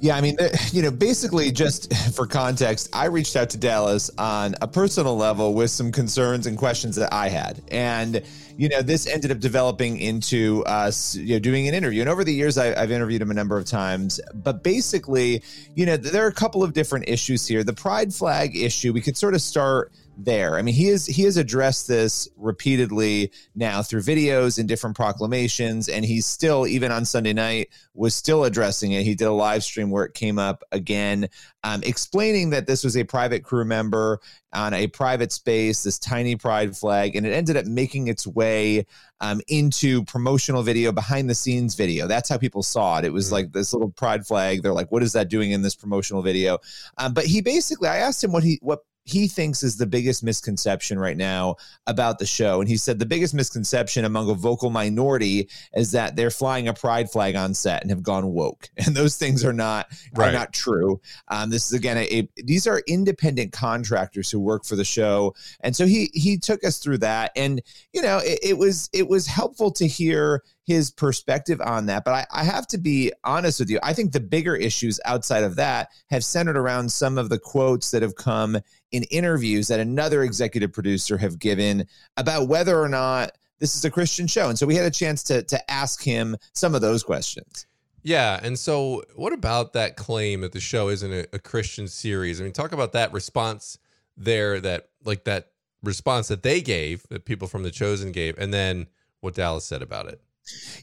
Yeah, 0.00 0.16
I 0.16 0.20
mean, 0.20 0.36
you 0.72 0.82
know, 0.82 0.90
basically, 0.90 1.50
just 1.50 1.94
for 2.14 2.26
context, 2.26 2.90
I 2.92 3.06
reached 3.06 3.36
out 3.36 3.50
to 3.50 3.58
Dallas 3.58 4.10
on 4.18 4.54
a 4.60 4.68
personal 4.68 5.16
level 5.16 5.54
with 5.54 5.70
some 5.70 5.92
concerns 5.92 6.46
and 6.46 6.58
questions 6.58 6.96
that 6.96 7.12
I 7.12 7.28
had, 7.28 7.62
and 7.68 8.22
you 8.56 8.68
know, 8.68 8.82
this 8.82 9.06
ended 9.06 9.30
up 9.30 9.40
developing 9.40 9.98
into 9.98 10.64
us, 10.64 11.16
you 11.16 11.34
know, 11.34 11.38
doing 11.38 11.66
an 11.68 11.74
interview. 11.74 12.02
And 12.02 12.08
over 12.08 12.22
the 12.22 12.32
years, 12.32 12.56
I, 12.56 12.66
have 12.78 12.90
interviewed 12.90 13.20
him 13.20 13.30
a 13.30 13.34
number 13.34 13.58
of 13.58 13.64
times. 13.64 14.20
But 14.32 14.62
basically, 14.62 15.42
you 15.74 15.86
know, 15.86 15.96
there 15.96 16.24
are 16.24 16.28
a 16.28 16.34
couple 16.34 16.62
of 16.62 16.72
different 16.72 17.08
issues 17.08 17.46
here. 17.46 17.64
The 17.64 17.72
pride 17.72 18.14
flag 18.14 18.56
issue, 18.56 18.92
we 18.92 19.00
could 19.00 19.16
sort 19.16 19.34
of 19.34 19.42
start 19.42 19.92
there. 20.16 20.56
I 20.56 20.62
mean, 20.62 20.74
he 20.74 20.88
is 20.88 21.06
he 21.06 21.22
has 21.22 21.36
addressed 21.36 21.88
this 21.88 22.28
repeatedly 22.36 23.32
now 23.54 23.82
through 23.82 24.02
videos 24.02 24.58
and 24.58 24.68
different 24.68 24.96
proclamations, 24.96 25.88
and 25.88 26.04
he's 26.04 26.26
still 26.26 26.66
even 26.66 26.92
on 26.92 27.04
Sunday 27.04 27.32
night 27.32 27.68
was 27.94 28.14
still 28.14 28.44
addressing 28.44 28.92
it. 28.92 29.04
He 29.04 29.14
did 29.14 29.26
a 29.26 29.32
live 29.32 29.62
stream 29.62 29.90
where 29.90 30.04
it 30.04 30.14
came 30.14 30.38
up 30.38 30.62
again, 30.72 31.28
um, 31.62 31.82
explaining 31.84 32.50
that 32.50 32.66
this 32.66 32.82
was 32.84 32.96
a 32.96 33.04
private 33.04 33.44
crew 33.44 33.64
member 33.64 34.20
on 34.52 34.72
a 34.74 34.86
private 34.86 35.32
space, 35.32 35.82
this 35.82 35.98
tiny 35.98 36.36
pride 36.36 36.76
flag, 36.76 37.16
and 37.16 37.26
it 37.26 37.32
ended 37.32 37.56
up 37.56 37.66
making 37.66 38.08
its 38.08 38.26
way 38.26 38.86
um, 39.20 39.40
into 39.48 40.04
promotional 40.04 40.62
video, 40.62 40.92
behind 40.92 41.30
the 41.30 41.34
scenes 41.34 41.74
video. 41.74 42.06
That's 42.06 42.28
how 42.28 42.38
people 42.38 42.62
saw 42.62 42.98
it. 42.98 43.04
It 43.04 43.12
was 43.12 43.26
mm-hmm. 43.26 43.34
like 43.34 43.52
this 43.52 43.72
little 43.72 43.90
pride 43.90 44.26
flag. 44.26 44.62
They're 44.62 44.72
like, 44.72 44.92
"What 44.92 45.02
is 45.02 45.12
that 45.12 45.28
doing 45.28 45.52
in 45.52 45.62
this 45.62 45.74
promotional 45.74 46.22
video?" 46.22 46.58
Um, 46.98 47.14
but 47.14 47.24
he 47.24 47.40
basically, 47.40 47.88
I 47.88 47.98
asked 47.98 48.22
him 48.22 48.32
what 48.32 48.42
he 48.42 48.58
what 48.62 48.80
he 49.04 49.28
thinks 49.28 49.62
is 49.62 49.76
the 49.76 49.86
biggest 49.86 50.24
misconception 50.24 50.98
right 50.98 51.16
now 51.16 51.56
about 51.86 52.18
the 52.18 52.26
show. 52.26 52.60
And 52.60 52.68
he 52.68 52.76
said 52.76 52.98
the 52.98 53.06
biggest 53.06 53.34
misconception 53.34 54.04
among 54.04 54.30
a 54.30 54.34
vocal 54.34 54.70
minority 54.70 55.48
is 55.74 55.92
that 55.92 56.16
they're 56.16 56.30
flying 56.30 56.68
a 56.68 56.74
pride 56.74 57.10
flag 57.10 57.36
on 57.36 57.52
set 57.52 57.82
and 57.82 57.90
have 57.90 58.02
gone 58.02 58.32
woke. 58.32 58.70
And 58.86 58.94
those 58.94 59.16
things 59.16 59.44
are 59.44 59.52
not 59.52 59.86
right. 60.14 60.28
are 60.28 60.32
not 60.32 60.52
true. 60.52 61.00
Um, 61.28 61.48
this 61.48 61.66
is 61.66 61.72
again 61.72 61.96
a, 61.96 62.18
a, 62.18 62.28
these 62.44 62.66
are 62.66 62.82
independent 62.86 63.52
contractors 63.52 64.30
who 64.30 64.38
work 64.38 64.66
for 64.66 64.76
the 64.76 64.84
show. 64.84 65.34
And 65.60 65.74
so 65.74 65.86
he 65.86 66.10
he 66.12 66.36
took 66.36 66.62
us 66.64 66.78
through 66.78 66.98
that. 66.98 67.32
And 67.34 67.62
you 67.94 68.02
know, 68.02 68.18
it, 68.18 68.38
it 68.42 68.58
was 68.58 68.90
it 68.92 69.08
was 69.08 69.26
helpful 69.26 69.70
to 69.72 69.86
hear 69.86 70.42
his 70.64 70.90
perspective 70.90 71.60
on 71.60 71.86
that. 71.86 72.04
But 72.04 72.14
I, 72.14 72.26
I, 72.40 72.44
have 72.44 72.66
to 72.68 72.78
be 72.78 73.12
honest 73.22 73.60
with 73.60 73.70
you. 73.70 73.78
I 73.82 73.92
think 73.92 74.12
the 74.12 74.20
bigger 74.20 74.56
issues 74.56 74.98
outside 75.04 75.44
of 75.44 75.56
that 75.56 75.90
have 76.10 76.24
centered 76.24 76.56
around 76.56 76.90
some 76.90 77.18
of 77.18 77.28
the 77.28 77.38
quotes 77.38 77.90
that 77.90 78.02
have 78.02 78.16
come 78.16 78.58
in 78.92 79.02
interviews 79.04 79.68
that 79.68 79.80
another 79.80 80.22
executive 80.22 80.72
producer 80.72 81.18
have 81.18 81.38
given 81.38 81.86
about 82.16 82.48
whether 82.48 82.80
or 82.80 82.88
not 82.88 83.32
this 83.58 83.76
is 83.76 83.84
a 83.84 83.90
Christian 83.90 84.26
show. 84.26 84.48
And 84.48 84.58
so 84.58 84.66
we 84.66 84.74
had 84.74 84.86
a 84.86 84.90
chance 84.90 85.22
to 85.24 85.42
to 85.44 85.70
ask 85.70 86.02
him 86.02 86.36
some 86.52 86.74
of 86.74 86.80
those 86.80 87.02
questions. 87.02 87.66
Yeah, 88.02 88.38
and 88.42 88.58
so 88.58 89.02
what 89.14 89.32
about 89.32 89.72
that 89.72 89.96
claim 89.96 90.42
that 90.42 90.52
the 90.52 90.60
show 90.60 90.90
isn't 90.90 91.10
a, 91.10 91.26
a 91.32 91.38
Christian 91.38 91.88
series? 91.88 92.38
I 92.38 92.44
mean, 92.44 92.52
talk 92.52 92.72
about 92.72 92.92
that 92.92 93.12
response 93.14 93.78
there 94.16 94.60
that 94.60 94.90
like 95.04 95.24
that 95.24 95.52
response 95.82 96.28
that 96.28 96.42
they 96.42 96.60
gave, 96.60 97.06
that 97.08 97.24
people 97.24 97.48
from 97.48 97.62
the 97.62 97.70
chosen 97.70 98.12
gave, 98.12 98.38
and 98.38 98.52
then 98.52 98.88
what 99.20 99.34
Dallas 99.34 99.64
said 99.64 99.80
about 99.80 100.06
it. 100.06 100.20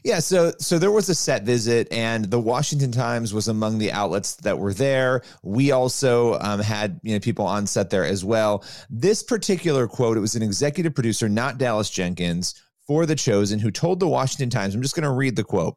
Yeah, 0.02 0.18
so 0.18 0.52
so 0.58 0.78
there 0.78 0.90
was 0.90 1.08
a 1.08 1.14
set 1.14 1.44
visit, 1.44 1.92
and 1.92 2.24
the 2.24 2.40
Washington 2.40 2.90
Times 2.90 3.32
was 3.32 3.48
among 3.48 3.78
the 3.78 3.92
outlets 3.92 4.34
that 4.36 4.58
were 4.58 4.74
there. 4.74 5.22
We 5.42 5.70
also 5.70 6.38
um, 6.40 6.60
had 6.60 7.00
you 7.02 7.14
know 7.14 7.20
people 7.20 7.46
on 7.46 7.66
set 7.66 7.90
there 7.90 8.04
as 8.04 8.24
well. 8.24 8.64
This 8.90 9.22
particular 9.22 9.86
quote, 9.86 10.16
it 10.16 10.20
was 10.20 10.34
an 10.34 10.42
executive 10.42 10.94
producer, 10.94 11.28
not 11.28 11.58
Dallas 11.58 11.90
Jenkins, 11.90 12.60
for 12.86 13.06
The 13.06 13.14
Chosen, 13.14 13.60
who 13.60 13.70
told 13.70 14.00
the 14.00 14.08
Washington 14.08 14.50
Times. 14.50 14.74
I'm 14.74 14.82
just 14.82 14.96
going 14.96 15.04
to 15.04 15.10
read 15.10 15.36
the 15.36 15.44
quote. 15.44 15.76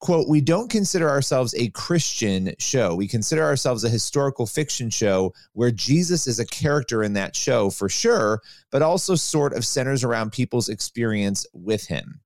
Quote, 0.00 0.28
we 0.28 0.40
don't 0.40 0.70
consider 0.70 1.08
ourselves 1.08 1.54
a 1.54 1.68
Christian 1.70 2.54
show. 2.58 2.94
We 2.94 3.08
consider 3.08 3.42
ourselves 3.42 3.82
a 3.84 3.88
historical 3.88 4.46
fiction 4.46 4.90
show 4.90 5.32
where 5.52 5.70
Jesus 5.70 6.26
is 6.26 6.38
a 6.38 6.46
character 6.46 7.02
in 7.02 7.14
that 7.14 7.34
show 7.34 7.70
for 7.70 7.88
sure, 7.88 8.40
but 8.70 8.82
also 8.82 9.14
sort 9.14 9.54
of 9.54 9.64
centers 9.64 10.04
around 10.04 10.32
people's 10.32 10.68
experience 10.68 11.46
with 11.52 11.86
him. 11.86 12.20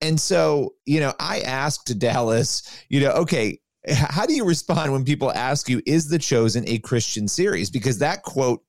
And 0.00 0.18
so, 0.18 0.74
you 0.86 1.00
know, 1.00 1.12
I 1.20 1.40
asked 1.40 1.98
Dallas, 1.98 2.62
you 2.88 3.00
know, 3.00 3.12
okay, 3.12 3.58
how 3.88 4.26
do 4.26 4.34
you 4.34 4.44
respond 4.44 4.92
when 4.92 5.04
people 5.04 5.32
ask 5.32 5.68
you, 5.68 5.82
is 5.86 6.08
The 6.08 6.18
Chosen 6.18 6.64
a 6.66 6.78
Christian 6.78 7.28
series? 7.28 7.68
Because 7.68 7.98
that 7.98 8.22
quote 8.22 8.62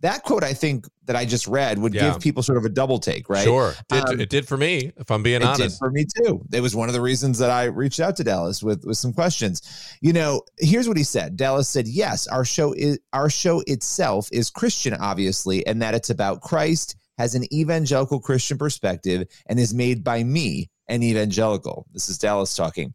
that 0.00 0.22
quote 0.22 0.42
I 0.42 0.54
think 0.54 0.86
that 1.04 1.16
I 1.16 1.24
just 1.24 1.46
read 1.46 1.78
would 1.78 1.94
yeah. 1.94 2.12
give 2.12 2.20
people 2.20 2.42
sort 2.42 2.58
of 2.58 2.64
a 2.64 2.68
double 2.68 2.98
take, 2.98 3.28
right? 3.28 3.44
Sure, 3.44 3.74
it, 3.92 4.08
um, 4.08 4.20
it 4.20 4.30
did 4.30 4.46
for 4.46 4.56
me. 4.56 4.92
If 4.96 5.10
I'm 5.10 5.22
being 5.22 5.42
honest. 5.42 5.60
did 5.60 5.72
for 5.78 5.90
me 5.90 6.06
too. 6.16 6.44
It 6.52 6.60
was 6.60 6.74
one 6.74 6.88
of 6.88 6.94
the 6.94 7.00
reasons 7.00 7.38
that 7.38 7.50
I 7.50 7.64
reached 7.64 8.00
out 8.00 8.16
to 8.16 8.24
Dallas 8.24 8.62
with 8.62 8.84
with 8.84 8.96
some 8.96 9.12
questions. 9.12 9.62
You 10.00 10.12
know, 10.12 10.42
here's 10.58 10.88
what 10.88 10.96
he 10.96 11.04
said. 11.04 11.36
Dallas 11.36 11.68
said, 11.68 11.86
"Yes, 11.86 12.26
our 12.26 12.44
show 12.44 12.72
is 12.72 12.98
our 13.12 13.28
show 13.28 13.62
itself 13.66 14.28
is 14.32 14.50
Christian, 14.50 14.94
obviously, 14.94 15.66
and 15.66 15.80
that 15.82 15.94
it's 15.94 16.10
about 16.10 16.40
Christ." 16.40 16.96
Has 17.18 17.34
an 17.34 17.52
evangelical 17.52 18.18
Christian 18.18 18.56
perspective 18.56 19.28
and 19.46 19.60
is 19.60 19.74
made 19.74 20.02
by 20.02 20.24
me, 20.24 20.70
an 20.90 21.02
evangelical. 21.02 21.86
This 21.92 22.08
is 22.08 22.18
Dallas 22.18 22.54
talking. 22.54 22.92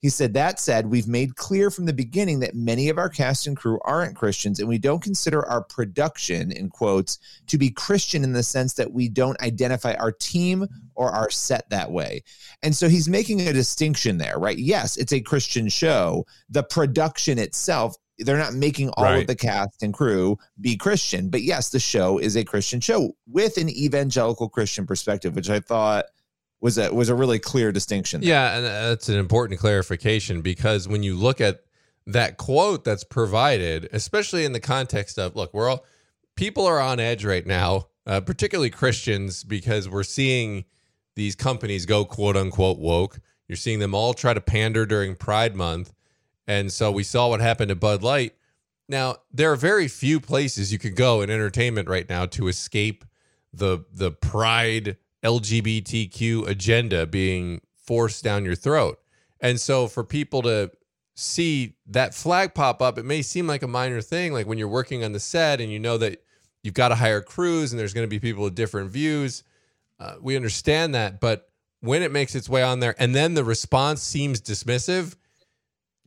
He 0.00 0.10
said, 0.10 0.34
That 0.34 0.60
said, 0.60 0.86
we've 0.86 1.08
made 1.08 1.34
clear 1.34 1.70
from 1.70 1.86
the 1.86 1.92
beginning 1.92 2.38
that 2.40 2.54
many 2.54 2.88
of 2.88 2.98
our 2.98 3.08
cast 3.08 3.48
and 3.48 3.56
crew 3.56 3.80
aren't 3.84 4.14
Christians, 4.14 4.60
and 4.60 4.68
we 4.68 4.78
don't 4.78 5.02
consider 5.02 5.44
our 5.46 5.64
production, 5.64 6.52
in 6.52 6.68
quotes, 6.68 7.18
to 7.48 7.58
be 7.58 7.70
Christian 7.70 8.22
in 8.22 8.32
the 8.32 8.44
sense 8.44 8.74
that 8.74 8.92
we 8.92 9.08
don't 9.08 9.40
identify 9.42 9.94
our 9.94 10.12
team 10.12 10.66
or 10.94 11.10
our 11.10 11.30
set 11.30 11.68
that 11.70 11.90
way. 11.90 12.22
And 12.62 12.76
so 12.76 12.88
he's 12.88 13.08
making 13.08 13.40
a 13.40 13.52
distinction 13.52 14.18
there, 14.18 14.38
right? 14.38 14.58
Yes, 14.58 14.96
it's 14.96 15.12
a 15.12 15.20
Christian 15.20 15.68
show. 15.68 16.26
The 16.48 16.62
production 16.62 17.38
itself 17.38 17.96
they're 18.20 18.36
not 18.36 18.54
making 18.54 18.90
all 18.90 19.04
right. 19.04 19.20
of 19.20 19.26
the 19.28 19.36
cast 19.36 19.82
and 19.82 19.94
crew 19.94 20.36
be 20.60 20.76
Christian. 20.76 21.30
But 21.30 21.42
yes, 21.42 21.68
the 21.70 21.78
show 21.78 22.18
is 22.18 22.36
a 22.36 22.44
Christian 22.44 22.80
show 22.80 23.12
with 23.28 23.56
an 23.58 23.68
evangelical 23.68 24.48
Christian 24.48 24.86
perspective, 24.86 25.36
which 25.36 25.50
I 25.50 25.60
thought 25.60 26.06
was 26.60 26.78
a 26.78 26.92
was 26.92 27.08
a 27.08 27.14
really 27.14 27.38
clear 27.38 27.72
distinction. 27.72 28.20
There. 28.20 28.30
Yeah, 28.30 28.56
and 28.56 28.64
that's 28.64 29.08
an 29.08 29.18
important 29.18 29.60
clarification 29.60 30.40
because 30.42 30.88
when 30.88 31.02
you 31.02 31.16
look 31.16 31.40
at 31.40 31.60
that 32.06 32.36
quote 32.36 32.84
that's 32.84 33.04
provided, 33.04 33.88
especially 33.92 34.44
in 34.44 34.52
the 34.52 34.60
context 34.60 35.18
of 35.18 35.36
look, 35.36 35.52
we're 35.54 35.68
all 35.68 35.84
people 36.34 36.66
are 36.66 36.80
on 36.80 36.98
edge 37.00 37.24
right 37.24 37.46
now, 37.46 37.88
uh, 38.06 38.20
particularly 38.20 38.70
Christians, 38.70 39.44
because 39.44 39.88
we're 39.88 40.02
seeing 40.02 40.64
these 41.16 41.36
companies 41.36 41.86
go 41.86 42.04
quote 42.04 42.36
unquote 42.36 42.78
woke. 42.78 43.20
You're 43.46 43.56
seeing 43.56 43.78
them 43.78 43.94
all 43.94 44.12
try 44.12 44.34
to 44.34 44.40
pander 44.40 44.84
during 44.84 45.14
Pride 45.14 45.54
Month, 45.54 45.92
and 46.46 46.72
so 46.72 46.90
we 46.90 47.02
saw 47.02 47.28
what 47.28 47.40
happened 47.40 47.68
to 47.68 47.76
Bud 47.76 48.02
Light. 48.02 48.34
Now 48.88 49.16
there 49.32 49.52
are 49.52 49.56
very 49.56 49.86
few 49.86 50.18
places 50.18 50.72
you 50.72 50.78
could 50.78 50.96
go 50.96 51.20
in 51.20 51.30
entertainment 51.30 51.88
right 51.88 52.08
now 52.08 52.26
to 52.26 52.48
escape 52.48 53.04
the 53.52 53.84
the 53.92 54.10
pride 54.10 54.96
LGBTQ 55.24 56.46
agenda 56.46 57.06
being 57.06 57.60
forced 57.76 58.22
down 58.22 58.44
your 58.44 58.54
throat. 58.54 58.98
And 59.40 59.60
so 59.60 59.86
for 59.86 60.04
people 60.04 60.42
to 60.42 60.70
see 61.14 61.76
that 61.86 62.14
flag 62.14 62.54
pop 62.54 62.82
up, 62.82 62.98
it 62.98 63.04
may 63.04 63.22
seem 63.22 63.46
like 63.46 63.62
a 63.62 63.68
minor 63.68 64.00
thing, 64.00 64.32
like 64.32 64.46
when 64.46 64.58
you're 64.58 64.68
working 64.68 65.04
on 65.04 65.12
the 65.12 65.20
set 65.20 65.60
and 65.60 65.72
you 65.72 65.78
know 65.78 65.98
that 65.98 66.22
you've 66.62 66.74
got 66.74 66.88
to 66.88 66.94
hire 66.94 67.20
crews 67.20 67.72
and 67.72 67.78
there's 67.78 67.94
going 67.94 68.06
to 68.06 68.10
be 68.10 68.20
people 68.20 68.44
with 68.44 68.54
different 68.54 68.90
views. 68.90 69.42
Uh, 69.98 70.14
we 70.20 70.36
understand 70.36 70.94
that. 70.94 71.20
But 71.20 71.48
when 71.80 72.02
it 72.02 72.12
makes 72.12 72.34
its 72.34 72.48
way 72.48 72.62
on 72.62 72.80
there 72.80 72.94
and 72.98 73.14
then 73.14 73.34
the 73.34 73.44
response 73.44 74.02
seems 74.02 74.40
dismissive, 74.40 75.16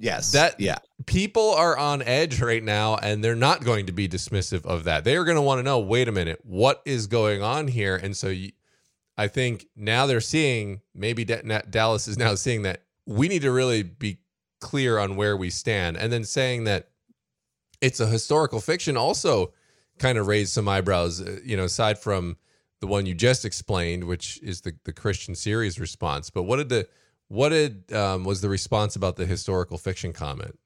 Yes. 0.02 0.32
That 0.32 0.60
yeah. 0.60 0.80
People 1.06 1.52
are 1.52 1.78
on 1.78 2.02
edge 2.02 2.42
right 2.42 2.64
now 2.64 2.96
and 2.96 3.24
they're 3.24 3.36
not 3.36 3.64
going 3.64 3.86
to 3.86 3.92
be 3.92 4.10
dismissive 4.10 4.66
of 4.66 4.86
that. 4.86 5.04
They 5.04 5.16
are 5.16 5.24
going 5.24 5.36
to 5.36 5.42
want 5.42 5.60
to 5.60 5.64
know, 5.64 5.78
wait 5.78 6.08
a 6.08 6.12
minute, 6.12 6.40
what 6.44 6.82
is 6.86 7.06
going 7.06 7.44
on 7.44 7.68
here? 7.68 7.96
And 7.96 8.18
so 8.18 8.30
you, 8.30 8.52
I 9.18 9.28
think 9.28 9.68
now 9.76 10.06
they're 10.06 10.22
seeing 10.22 10.82
maybe 10.96 11.26
Dallas 11.26 12.08
is 12.08 12.18
now 12.18 12.36
seeing 12.36 12.64
that 12.64 12.84
we 13.06 13.28
need 13.28 13.42
to 13.42 13.52
really 13.52 13.84
be 13.84 14.20
clear 14.60 14.98
on 14.98 15.16
where 15.16 15.36
we 15.36 15.50
stand. 15.50 15.98
And 15.98 16.12
then 16.12 16.24
saying 16.24 16.64
that 16.64 16.90
it's 17.82 18.00
a 18.00 18.08
historical 18.08 18.62
fiction 18.62 18.96
also 18.96 19.54
kind 20.00 20.18
of 20.18 20.28
raised 20.28 20.54
some 20.54 20.68
eyebrows, 20.68 21.22
uh, 21.22 21.40
you 21.44 21.58
know, 21.58 21.66
aside 21.66 22.00
from 22.00 22.38
the 22.80 22.88
one 22.88 23.06
you 23.06 23.14
just 23.14 23.44
explained, 23.46 24.06
which 24.06 24.40
is 24.42 24.62
the, 24.62 24.74
the 24.86 24.94
Christian 24.94 25.36
series 25.36 25.80
response. 25.80 26.30
But 26.30 26.44
what 26.44 26.58
did 26.58 26.70
the, 26.70 26.88
what 27.28 27.50
did, 27.50 27.92
um, 27.94 28.24
was 28.24 28.42
the 28.42 28.50
response 28.50 28.96
about 28.96 29.16
the 29.18 29.26
historical 29.26 29.78
fiction 29.78 30.14
comment? 30.14 30.58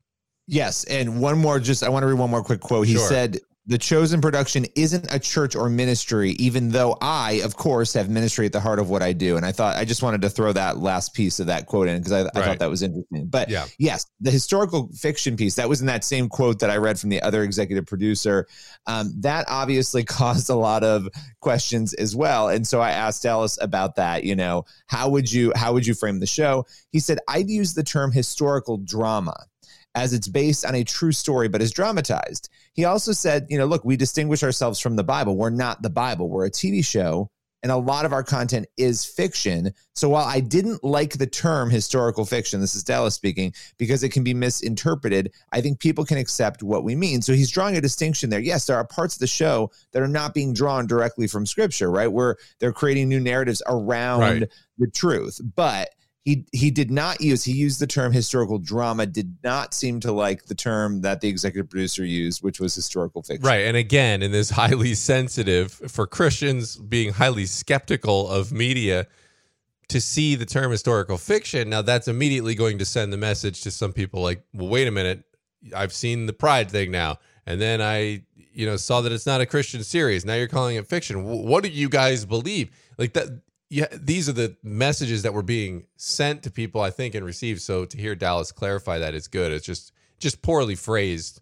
Yes. 0.48 0.84
And 0.86 1.20
one 1.20 1.38
more, 1.38 1.60
just, 1.60 1.84
I 1.84 1.90
want 1.90 2.04
to 2.04 2.08
read 2.08 2.20
one 2.20 2.30
more 2.30 2.44
quick 2.44 2.62
quote. 2.62 2.88
He 2.88 2.94
sure. 2.94 3.08
said, 3.08 3.40
the 3.68 3.78
chosen 3.80 4.22
production 4.22 4.66
isn't 4.76 5.08
a 5.12 5.18
church 5.18 5.56
or 5.56 5.70
ministry, 5.70 6.32
even 6.32 6.70
though 6.70 6.98
I, 7.02 7.42
of 7.44 7.56
course, 7.56 7.94
have 7.94 8.10
ministry 8.10 8.46
at 8.46 8.52
the 8.52 8.60
heart 8.60 8.78
of 8.78 8.90
what 8.90 9.02
I 9.02 9.12
do. 9.12 9.38
And 9.38 9.46
I 9.46 9.52
thought 9.52 9.76
I 9.76 9.86
just 9.86 10.04
wanted 10.04 10.22
to 10.22 10.30
throw 10.30 10.54
that 10.54 10.78
last 10.78 11.16
piece 11.16 11.40
of 11.40 11.48
that 11.48 11.66
quote 11.66 11.88
in 11.88 11.98
because 11.98 12.12
I, 12.12 12.22
right. 12.24 12.32
I, 12.36 12.42
thought 12.42 12.60
that 12.60 12.70
was 12.70 12.84
interesting. 12.84 13.26
But 13.26 13.50
yeah. 13.50 13.66
yes, 13.80 14.06
the 14.22 14.30
historical 14.30 14.90
fiction 14.94 15.36
piece 15.36 15.56
that 15.56 15.68
was 15.68 15.82
in 15.82 15.88
that 15.88 16.04
same 16.04 16.30
quote 16.30 16.60
that 16.60 16.70
I 16.70 16.78
read 16.78 17.00
from 17.00 17.10
the 17.10 17.22
other 17.24 17.42
executive 17.42 17.88
producer. 17.88 18.48
Um, 18.86 19.12
that 19.22 19.46
obviously 19.50 20.04
caused 20.06 20.50
a 20.52 20.56
lot 20.56 20.84
of 20.84 21.08
questions 21.40 21.96
as 21.96 22.16
well. 22.16 22.50
And 22.50 22.68
so 22.68 22.82
I 22.82 22.92
asked 22.92 23.24
Dallas 23.24 23.58
about 23.60 23.96
that. 23.96 24.24
You 24.24 24.36
know, 24.36 24.66
how 24.86 25.10
would 25.10 25.32
you 25.32 25.52
how 25.56 25.74
would 25.74 25.88
you 25.88 25.96
frame 25.96 26.20
the 26.20 26.28
show? 26.28 26.68
He 26.92 27.00
said 27.00 27.18
I'd 27.28 27.50
use 27.50 27.74
the 27.74 27.84
term 27.84 28.12
historical 28.12 28.78
drama 28.78 29.48
as 29.96 30.14
it's 30.14 30.28
based 30.28 30.66
on 30.66 30.76
a 30.76 30.84
true 30.84 31.12
story 31.12 31.48
but 31.48 31.62
is 31.62 31.72
dramatized. 31.72 32.50
He 32.74 32.86
also 32.86 33.12
said, 33.14 33.48
you 33.50 33.58
know, 33.58 33.66
look, 33.66 33.84
we 33.84 33.98
distinguish 33.98 34.44
ourselves 34.44 34.80
from 34.80 34.96
the 34.96 35.04
Bible. 35.04 35.38
We're 35.38 35.50
not 35.50 35.82
the 35.82 35.90
Bible. 35.90 36.30
We're 36.30 36.46
a 36.46 36.52
TV 36.52 36.86
show 36.86 37.32
and 37.66 37.72
a 37.72 37.78
lot 37.78 38.06
of 38.06 38.14
our 38.14 38.24
content 38.24 38.68
is 38.78 39.04
fiction. 39.04 39.74
So 39.96 40.08
while 40.08 40.26
I 40.26 40.40
didn't 40.40 40.84
like 40.84 41.18
the 41.18 41.26
term 41.26 41.72
historical 41.72 42.24
fiction, 42.24 42.62
this 42.62 42.76
is 42.76 42.84
Dallas 42.84 43.16
speaking, 43.16 43.56
because 43.80 44.04
it 44.04 44.10
can 44.10 44.24
be 44.24 44.36
misinterpreted, 44.36 45.32
I 45.52 45.62
think 45.62 45.80
people 45.80 46.06
can 46.06 46.20
accept 46.20 46.62
what 46.62 46.84
we 46.84 46.96
mean. 46.96 47.24
So 47.24 47.34
he's 47.34 47.50
drawing 47.50 47.76
a 47.76 47.82
distinction 47.82 48.30
there. 48.30 48.40
Yes, 48.40 48.68
there 48.68 48.78
are 48.78 48.86
parts 48.86 49.16
of 49.16 49.20
the 49.20 49.26
show 49.26 49.72
that 49.94 50.04
are 50.04 50.08
not 50.08 50.36
being 50.36 50.54
drawn 50.54 50.86
directly 50.86 51.26
from 51.26 51.48
scripture, 51.48 51.90
right? 51.90 52.06
Where 52.06 52.38
they're 52.60 52.72
creating 52.72 53.10
new 53.10 53.20
narratives 53.20 53.64
around 53.66 54.20
right. 54.20 54.50
the 54.78 54.88
truth. 54.92 55.42
But 55.56 55.95
he 56.26 56.44
he 56.52 56.72
did 56.72 56.92
not 56.92 57.22
use 57.22 57.44
he 57.44 57.54
used 57.54 57.80
the 57.80 57.88
term 57.88 58.12
historical 58.12 58.58
drama 58.58 59.06
did 59.06 59.38
not 59.44 59.74
seem 59.74 60.00
to 60.00 60.12
like 60.12 60.46
the 60.46 60.56
term 60.56 61.02
that 61.02 61.22
the 61.22 61.30
executive 61.30 61.70
producer 61.70 62.04
used 62.04 62.44
which 62.44 62.60
was 62.60 62.74
historical 62.74 63.22
fiction. 63.22 63.46
Right 63.46 63.66
and 63.66 63.78
again 63.78 64.22
in 64.24 64.32
this 64.32 64.50
highly 64.50 64.96
sensitive 64.96 65.72
for 65.72 66.08
christians 66.08 66.76
being 66.78 67.14
highly 67.14 67.46
skeptical 67.46 68.28
of 68.28 68.52
media 68.52 69.08
to 69.88 70.02
see 70.02 70.34
the 70.34 70.48
term 70.48 70.72
historical 70.72 71.18
fiction 71.18 71.70
now 71.70 71.84
that's 71.84 72.08
immediately 72.08 72.56
going 72.56 72.80
to 72.80 72.86
send 72.86 73.14
the 73.14 73.18
message 73.18 73.62
to 73.62 73.72
some 73.72 73.94
people 73.94 74.22
like 74.22 74.44
well 74.54 74.68
wait 74.68 74.88
a 74.88 74.92
minute 74.92 75.24
i've 75.76 75.94
seen 75.94 76.26
the 76.26 76.34
pride 76.34 76.70
thing 76.72 76.90
now 76.90 77.18
and 77.46 77.62
then 77.62 77.82
i 77.82 78.22
you 78.52 78.66
know 78.66 78.78
saw 78.78 79.02
that 79.02 79.12
it's 79.12 79.28
not 79.28 79.42
a 79.42 79.46
christian 79.46 79.84
series 79.84 80.26
now 80.26 80.34
you're 80.34 80.48
calling 80.48 80.78
it 80.78 80.88
fiction. 80.88 81.24
What 81.24 81.64
do 81.64 81.70
you 81.70 81.90
guys 81.90 82.26
believe? 82.26 82.72
Like 82.98 83.14
that 83.14 83.42
yeah, 83.70 83.88
these 83.92 84.30
are 84.30 84.34
the 84.34 84.56
messages 84.64 85.24
that 85.24 85.34
were 85.34 85.44
being 85.44 85.86
sent 85.96 86.44
to 86.44 86.52
people, 86.52 86.82
I 86.82 86.92
think, 86.92 87.16
and 87.16 87.26
received. 87.26 87.62
So 87.62 87.86
to 87.86 87.98
hear 87.98 88.16
Dallas 88.16 88.52
clarify 88.52 89.00
that 89.00 89.16
is 89.16 89.28
good. 89.28 89.52
It's 89.52 89.66
just 89.66 89.92
just 90.20 90.42
poorly 90.42 90.76
phrased 90.76 91.42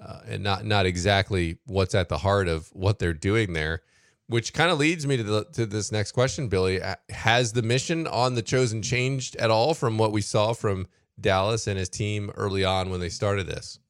uh, 0.00 0.20
and 0.26 0.42
not 0.42 0.64
not 0.64 0.86
exactly 0.86 1.58
what's 1.66 1.94
at 1.94 2.08
the 2.08 2.18
heart 2.18 2.48
of 2.48 2.68
what 2.72 2.98
they're 2.98 3.12
doing 3.12 3.52
there. 3.52 3.82
Which 4.26 4.52
kind 4.52 4.70
of 4.70 4.78
leads 4.78 5.08
me 5.08 5.16
to 5.16 5.22
the, 5.24 5.44
to 5.54 5.66
this 5.66 5.90
next 5.90 6.12
question, 6.12 6.46
Billy. 6.46 6.80
Has 7.08 7.52
the 7.52 7.62
mission 7.62 8.06
on 8.06 8.36
the 8.36 8.42
chosen 8.42 8.80
changed 8.80 9.34
at 9.36 9.50
all 9.50 9.74
from 9.74 9.98
what 9.98 10.12
we 10.12 10.20
saw 10.20 10.52
from 10.52 10.86
Dallas 11.20 11.66
and 11.66 11.76
his 11.76 11.88
team 11.88 12.30
early 12.36 12.64
on 12.64 12.90
when 12.90 13.00
they 13.00 13.08
started 13.08 13.48
this? 13.48 13.80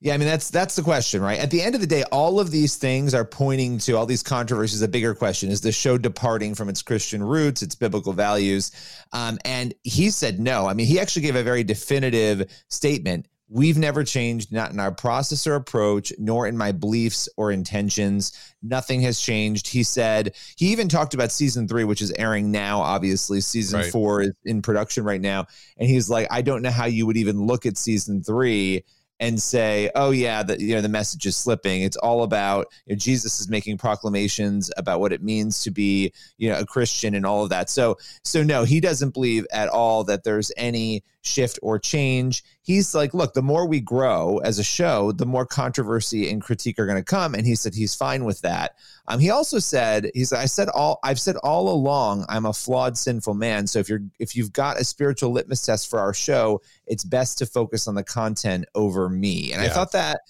Yeah, 0.00 0.14
I 0.14 0.16
mean 0.16 0.28
that's 0.28 0.50
that's 0.50 0.76
the 0.76 0.82
question, 0.82 1.20
right? 1.20 1.40
At 1.40 1.50
the 1.50 1.60
end 1.60 1.74
of 1.74 1.80
the 1.80 1.86
day, 1.86 2.04
all 2.12 2.38
of 2.38 2.52
these 2.52 2.76
things 2.76 3.14
are 3.14 3.24
pointing 3.24 3.78
to 3.78 3.94
all 3.94 4.06
these 4.06 4.22
controversies. 4.22 4.80
A 4.80 4.86
bigger 4.86 5.12
question 5.12 5.50
is 5.50 5.60
the 5.60 5.72
show 5.72 5.98
departing 5.98 6.54
from 6.54 6.68
its 6.68 6.82
Christian 6.82 7.22
roots, 7.22 7.62
its 7.62 7.74
biblical 7.74 8.12
values, 8.12 8.70
um, 9.12 9.38
and 9.44 9.74
he 9.82 10.10
said 10.10 10.38
no. 10.38 10.68
I 10.68 10.74
mean, 10.74 10.86
he 10.86 11.00
actually 11.00 11.22
gave 11.22 11.34
a 11.34 11.42
very 11.42 11.64
definitive 11.64 12.48
statement. 12.68 13.26
We've 13.50 13.78
never 13.78 14.04
changed, 14.04 14.52
not 14.52 14.72
in 14.72 14.78
our 14.78 14.92
process 14.92 15.46
or 15.46 15.54
approach, 15.54 16.12
nor 16.18 16.46
in 16.46 16.56
my 16.56 16.70
beliefs 16.70 17.30
or 17.38 17.50
intentions. 17.50 18.38
Nothing 18.62 19.00
has 19.00 19.18
changed. 19.18 19.66
He 19.66 19.82
said, 19.82 20.36
he 20.56 20.66
even 20.66 20.86
talked 20.88 21.14
about 21.14 21.32
season 21.32 21.66
three, 21.66 21.84
which 21.84 22.02
is 22.02 22.12
airing 22.12 22.52
now, 22.52 22.80
obviously. 22.82 23.40
Season 23.40 23.80
right. 23.80 23.90
four 23.90 24.20
is 24.20 24.32
in 24.44 24.60
production 24.60 25.02
right 25.02 25.20
now. 25.20 25.46
And 25.78 25.88
he's 25.88 26.10
like, 26.10 26.28
I 26.30 26.42
don't 26.42 26.60
know 26.60 26.70
how 26.70 26.84
you 26.84 27.06
would 27.06 27.16
even 27.16 27.46
look 27.46 27.64
at 27.64 27.78
season 27.78 28.22
three 28.22 28.84
and 29.20 29.40
say, 29.40 29.90
"Oh 29.94 30.10
yeah, 30.10 30.42
the 30.42 30.60
you 30.60 30.74
know 30.74 30.80
the 30.80 30.88
message 30.88 31.26
is 31.26 31.36
slipping." 31.36 31.82
It's 31.82 31.96
all 31.96 32.22
about 32.22 32.68
you 32.86 32.94
know, 32.94 32.98
Jesus 32.98 33.40
is 33.40 33.48
making 33.48 33.78
proclamations 33.78 34.70
about 34.76 35.00
what 35.00 35.12
it 35.12 35.22
means 35.22 35.62
to 35.64 35.70
be 35.70 36.12
you 36.36 36.48
know 36.48 36.58
a 36.58 36.66
Christian 36.66 37.14
and 37.14 37.26
all 37.26 37.42
of 37.42 37.50
that. 37.50 37.70
So 37.70 37.96
so 38.24 38.42
no, 38.42 38.64
he 38.64 38.80
doesn't 38.80 39.14
believe 39.14 39.46
at 39.52 39.68
all 39.68 40.04
that 40.04 40.24
there's 40.24 40.52
any 40.56 41.02
shift 41.22 41.58
or 41.62 41.78
change. 41.78 42.44
He's 42.68 42.94
like, 42.94 43.14
look, 43.14 43.32
the 43.32 43.40
more 43.40 43.66
we 43.66 43.80
grow 43.80 44.42
as 44.44 44.58
a 44.58 44.62
show, 44.62 45.10
the 45.12 45.24
more 45.24 45.46
controversy 45.46 46.28
and 46.28 46.42
critique 46.42 46.78
are 46.78 46.84
going 46.84 46.98
to 46.98 47.02
come. 47.02 47.34
And 47.34 47.46
he 47.46 47.54
said 47.54 47.74
he's 47.74 47.94
fine 47.94 48.26
with 48.26 48.42
that. 48.42 48.74
Um, 49.06 49.20
he 49.20 49.30
also 49.30 49.58
said, 49.58 50.10
he's 50.12 50.34
I 50.34 50.44
said 50.44 50.68
all 50.68 51.00
I've 51.02 51.18
said 51.18 51.36
all 51.36 51.70
along, 51.70 52.26
I'm 52.28 52.44
a 52.44 52.52
flawed, 52.52 52.98
sinful 52.98 53.32
man. 53.32 53.66
So 53.66 53.78
if 53.78 53.88
you're 53.88 54.02
if 54.18 54.36
you've 54.36 54.52
got 54.52 54.78
a 54.78 54.84
spiritual 54.84 55.30
litmus 55.30 55.62
test 55.62 55.88
for 55.88 55.98
our 55.98 56.12
show, 56.12 56.60
it's 56.86 57.04
best 57.04 57.38
to 57.38 57.46
focus 57.46 57.88
on 57.88 57.94
the 57.94 58.04
content 58.04 58.66
over 58.74 59.08
me. 59.08 59.54
And 59.54 59.62
yeah. 59.62 59.70
I 59.70 59.72
thought 59.72 59.92
that 59.92 60.20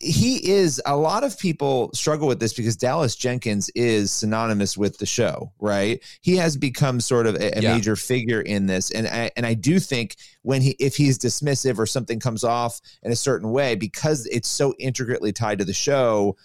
he 0.00 0.50
is 0.50 0.80
a 0.86 0.96
lot 0.96 1.24
of 1.24 1.38
people 1.38 1.90
struggle 1.92 2.28
with 2.28 2.40
this 2.40 2.52
because 2.52 2.76
Dallas 2.76 3.16
Jenkins 3.16 3.70
is 3.74 4.12
synonymous 4.12 4.76
with 4.76 4.98
the 4.98 5.06
show, 5.06 5.52
right? 5.58 6.02
He 6.20 6.36
has 6.36 6.56
become 6.56 7.00
sort 7.00 7.26
of 7.26 7.34
a, 7.36 7.58
a 7.58 7.60
yeah. 7.60 7.74
major 7.74 7.96
figure 7.96 8.40
in 8.40 8.66
this, 8.66 8.90
and 8.90 9.06
I, 9.06 9.30
and 9.36 9.44
I 9.44 9.54
do 9.54 9.78
think 9.78 10.16
when 10.42 10.62
he 10.62 10.70
if 10.78 10.96
he's 10.96 11.18
dismissive 11.18 11.78
or 11.78 11.86
something 11.86 12.20
comes 12.20 12.44
off 12.44 12.80
in 13.02 13.12
a 13.12 13.16
certain 13.16 13.50
way 13.50 13.74
because 13.74 14.26
it's 14.26 14.48
so 14.48 14.74
intricately 14.78 15.32
tied 15.32 15.58
to 15.58 15.64
the 15.64 15.72
show, 15.72 16.36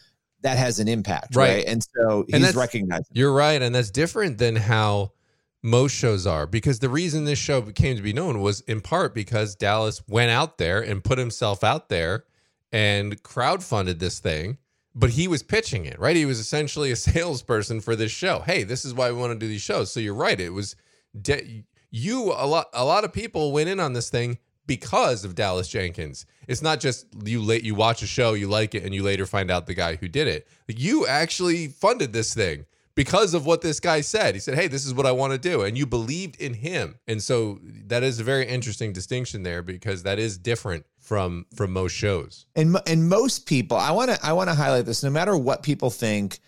that 0.42 0.58
has 0.58 0.80
an 0.80 0.88
impact, 0.88 1.36
right? 1.36 1.56
right? 1.56 1.66
And 1.66 1.84
so 1.96 2.26
he's 2.28 2.46
and 2.46 2.56
recognizing. 2.56 3.06
You're 3.14 3.34
right, 3.34 3.62
and 3.62 3.74
that's 3.74 3.92
different 3.92 4.38
than 4.38 4.56
how 4.56 5.12
most 5.64 5.94
shows 5.94 6.28
are 6.28 6.46
because 6.46 6.80
the 6.80 6.90
reason 6.90 7.24
this 7.24 7.40
show 7.40 7.62
came 7.62 7.96
to 7.96 8.02
be 8.02 8.12
known 8.14 8.42
was 8.42 8.60
in 8.62 8.82
part 8.82 9.16
because 9.16 9.56
Dallas 9.56 10.04
went 10.08 10.30
out 10.30 10.58
there 10.58 10.82
and 10.82 11.02
put 11.04 11.18
himself 11.18 11.64
out 11.64 11.88
there 11.88 12.26
and 12.74 13.22
crowdfunded 13.22 14.00
this 14.00 14.20
thing, 14.20 14.58
but 14.96 15.12
he 15.12 15.28
was 15.28 15.44
pitching 15.44 15.86
it, 15.86 16.00
right? 16.00 16.16
He 16.16 16.26
was 16.26 16.40
essentially 16.40 16.92
a 16.92 16.96
salesperson 16.98 17.80
for 17.80 17.96
this 17.96 18.12
show. 18.12 18.40
Hey, 18.40 18.64
this 18.64 18.84
is 18.84 18.94
why 18.94 19.12
we 19.12 19.18
want 19.18 19.32
to 19.32 19.40
do 19.40 19.48
these 19.48 19.62
shows. 19.62 19.92
So 19.92 20.02
you're 20.02 20.14
right. 20.14 20.40
It 20.40 20.50
was 20.50 20.76
de- 21.20 21.64
you 21.92 22.34
a 22.36 22.48
lot 22.48 22.68
a 22.74 22.84
lot 22.84 23.04
of 23.04 23.14
people 23.14 23.52
went 23.52 23.70
in 23.70 23.80
on 23.80 23.94
this 23.94 24.10
thing 24.10 24.40
because 24.66 25.24
of 25.24 25.36
Dallas 25.36 25.68
Jenkins. 25.68 26.26
It's 26.48 26.62
not 26.62 26.80
just 26.80 27.06
you 27.24 27.42
late 27.42 27.64
you 27.64 27.76
watch 27.76 28.02
a 28.02 28.08
show, 28.08 28.34
you 28.34 28.48
like 28.48 28.74
it 28.74 28.84
and 28.84 28.94
you 28.94 29.04
later 29.04 29.28
find 29.28 29.52
out 29.52 29.68
the 29.68 29.76
guy 29.76 29.96
who 29.96 30.08
did 30.08 30.28
it. 30.28 30.48
You 30.68 31.06
actually 31.06 31.68
funded 31.68 32.12
this 32.12 32.34
thing 32.34 32.66
because 32.96 33.34
of 33.34 33.46
what 33.46 33.62
this 33.62 33.80
guy 33.80 34.02
said. 34.02 34.36
He 34.36 34.40
said, 34.40 34.56
"Hey, 34.56 34.68
this 34.68 34.86
is 34.86 34.94
what 34.94 35.06
I 35.06 35.12
want 35.12 35.34
to 35.34 35.40
do," 35.40 35.62
and 35.62 35.78
you 35.78 35.86
believed 35.86 36.40
in 36.40 36.54
him. 36.54 36.96
And 37.08 37.22
so 37.22 37.60
that 37.88 38.04
is 38.04 38.20
a 38.20 38.24
very 38.24 38.48
interesting 38.48 38.94
distinction 38.94 39.44
there 39.44 39.62
because 39.62 40.04
that 40.04 40.20
is 40.20 40.38
different 40.38 40.86
from 41.00 41.46
from 41.56 41.72
most 41.72 41.94
shows. 41.94 42.46
And 42.56 42.78
and 42.88 43.10
most 43.10 43.46
people, 43.46 43.78
I 43.78 43.92
want 43.92 44.12
to 44.12 44.20
I 44.26 44.34
want 44.34 44.50
to 44.50 44.56
highlight 44.56 44.86
this. 44.86 45.04
No 45.04 45.10
matter 45.10 45.38
what 45.38 45.64
people 45.64 45.90
think 45.90 46.40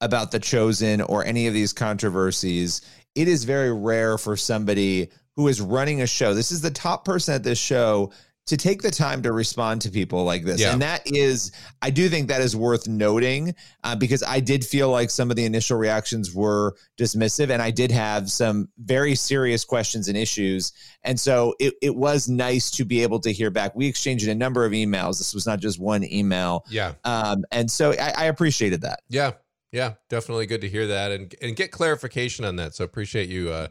about 0.00 0.32
the 0.32 0.40
chosen 0.40 1.00
or 1.00 1.24
any 1.24 1.46
of 1.46 1.54
these 1.54 1.72
controversies, 1.72 2.82
it 3.14 3.28
is 3.28 3.44
very 3.44 3.72
rare 3.72 4.18
for 4.18 4.36
somebody 4.36 5.08
who 5.36 5.48
is 5.48 5.60
running 5.60 6.02
a 6.02 6.06
show. 6.06 6.34
This 6.34 6.50
is 6.50 6.60
the 6.60 6.70
top 6.70 7.04
person 7.04 7.34
at 7.34 7.42
this 7.42 7.58
show 7.58 8.12
to 8.44 8.56
take 8.56 8.82
the 8.82 8.90
time 8.90 9.22
to 9.22 9.30
respond 9.30 9.80
to 9.80 9.88
people 9.88 10.24
like 10.24 10.44
this. 10.44 10.60
Yeah. 10.60 10.72
And 10.72 10.82
that 10.82 11.02
is, 11.06 11.52
I 11.80 11.90
do 11.90 12.08
think 12.08 12.26
that 12.28 12.40
is 12.40 12.56
worth 12.56 12.88
noting 12.88 13.54
uh, 13.84 13.94
because 13.94 14.24
I 14.24 14.40
did 14.40 14.64
feel 14.64 14.90
like 14.90 15.10
some 15.10 15.30
of 15.30 15.36
the 15.36 15.44
initial 15.44 15.78
reactions 15.78 16.34
were 16.34 16.74
dismissive 16.98 17.50
and 17.50 17.62
I 17.62 17.70
did 17.70 17.92
have 17.92 18.30
some 18.30 18.68
very 18.78 19.14
serious 19.14 19.64
questions 19.64 20.08
and 20.08 20.16
issues. 20.16 20.72
And 21.04 21.18
so 21.18 21.54
it, 21.60 21.74
it 21.80 21.94
was 21.94 22.28
nice 22.28 22.70
to 22.72 22.84
be 22.84 23.02
able 23.04 23.20
to 23.20 23.32
hear 23.32 23.50
back. 23.50 23.76
We 23.76 23.86
exchanged 23.86 24.26
a 24.26 24.34
number 24.34 24.64
of 24.64 24.72
emails. 24.72 25.18
This 25.18 25.34
was 25.34 25.46
not 25.46 25.60
just 25.60 25.78
one 25.78 26.02
email. 26.02 26.66
Yeah. 26.68 26.94
Um, 27.04 27.44
and 27.52 27.70
so 27.70 27.92
I, 27.92 28.12
I 28.16 28.24
appreciated 28.24 28.80
that. 28.80 29.00
Yeah. 29.08 29.32
Yeah. 29.70 29.94
Definitely 30.08 30.46
good 30.46 30.62
to 30.62 30.68
hear 30.68 30.88
that 30.88 31.12
and, 31.12 31.32
and 31.40 31.54
get 31.54 31.70
clarification 31.70 32.44
on 32.44 32.56
that. 32.56 32.74
So 32.74 32.84
appreciate 32.84 33.28
you, 33.28 33.50
uh, 33.50 33.68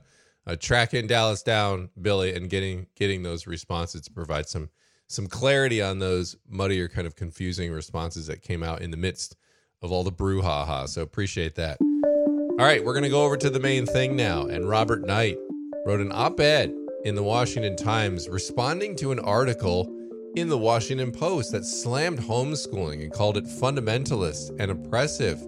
uh, 0.48 0.56
tracking 0.60 1.08
Dallas 1.08 1.44
down, 1.44 1.90
Billy, 2.02 2.34
and 2.34 2.50
getting 2.50 2.88
getting 2.96 3.24
those 3.24 3.48
responses 3.48 4.02
to 4.02 4.12
provide 4.12 4.48
some 4.48 4.70
some 5.08 5.28
clarity 5.28 5.82
on 5.82 6.00
those 6.00 6.36
muddier, 6.48 6.88
kind 6.88 7.06
of 7.06 7.16
confusing 7.16 7.72
responses 7.72 8.27
that 8.27 8.42
came 8.42 8.64
out 8.64 8.82
in 8.82 8.92
the 8.92 8.98
midst 8.98 9.36
of 9.82 9.92
all 9.92 10.04
the 10.04 10.12
brouhaha. 10.12 10.88
So 10.88 11.01
appreciate 11.01 11.56
that. 11.56 11.77
All 11.82 12.68
right, 12.68 12.84
we're 12.84 12.94
going 12.94 13.04
to 13.04 13.10
go 13.10 13.24
over 13.24 13.38
to 13.38 13.50
the 13.50 13.60
main 13.60 13.86
thing 13.86 14.16
now. 14.16 14.46
And 14.46 14.70
Robert 14.70 15.06
Knight 15.06 15.38
wrote 15.86 16.00
an 16.00 16.12
op-ed 16.14 16.74
in 17.04 17.16
the 17.16 17.24
Washington 17.24 17.75
Times 17.75 18.30
responding 18.30 18.96
to 18.98 19.12
an 19.12 19.20
article 19.20 19.92
in 20.36 20.48
the 20.48 20.58
Washington 20.58 21.12
Post 21.12 21.51
that 21.51 21.66
slammed 21.66 22.20
homeschooling 22.20 23.01
and 23.01 23.12
called 23.12 23.36
it 23.36 23.46
fundamentalist 23.46 24.56
and 24.60 24.72
oppressive. 24.72 25.46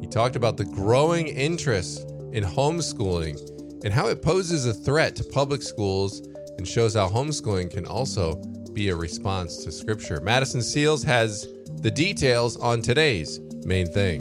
He 0.00 0.06
talked 0.06 0.36
about 0.36 0.56
the 0.56 0.64
growing 0.64 1.28
interest 1.28 2.08
in 2.32 2.44
homeschooling 2.44 3.36
and 3.84 3.92
how 3.92 4.08
it 4.08 4.22
poses 4.22 4.66
a 4.66 4.74
threat 4.74 5.16
to 5.16 5.24
public 5.24 5.62
schools 5.62 6.20
and 6.58 6.66
shows 6.66 6.94
how 6.94 7.08
homeschooling 7.08 7.70
can 7.70 7.86
also 7.86 8.36
be 8.72 8.88
a 8.88 8.96
response 8.96 9.64
to 9.64 9.72
scripture. 9.72 10.20
Madison 10.20 10.62
Seals 10.62 11.02
has 11.02 11.46
the 11.80 11.90
details 11.90 12.56
on 12.56 12.80
today's 12.80 13.40
main 13.64 13.86
thing. 13.86 14.20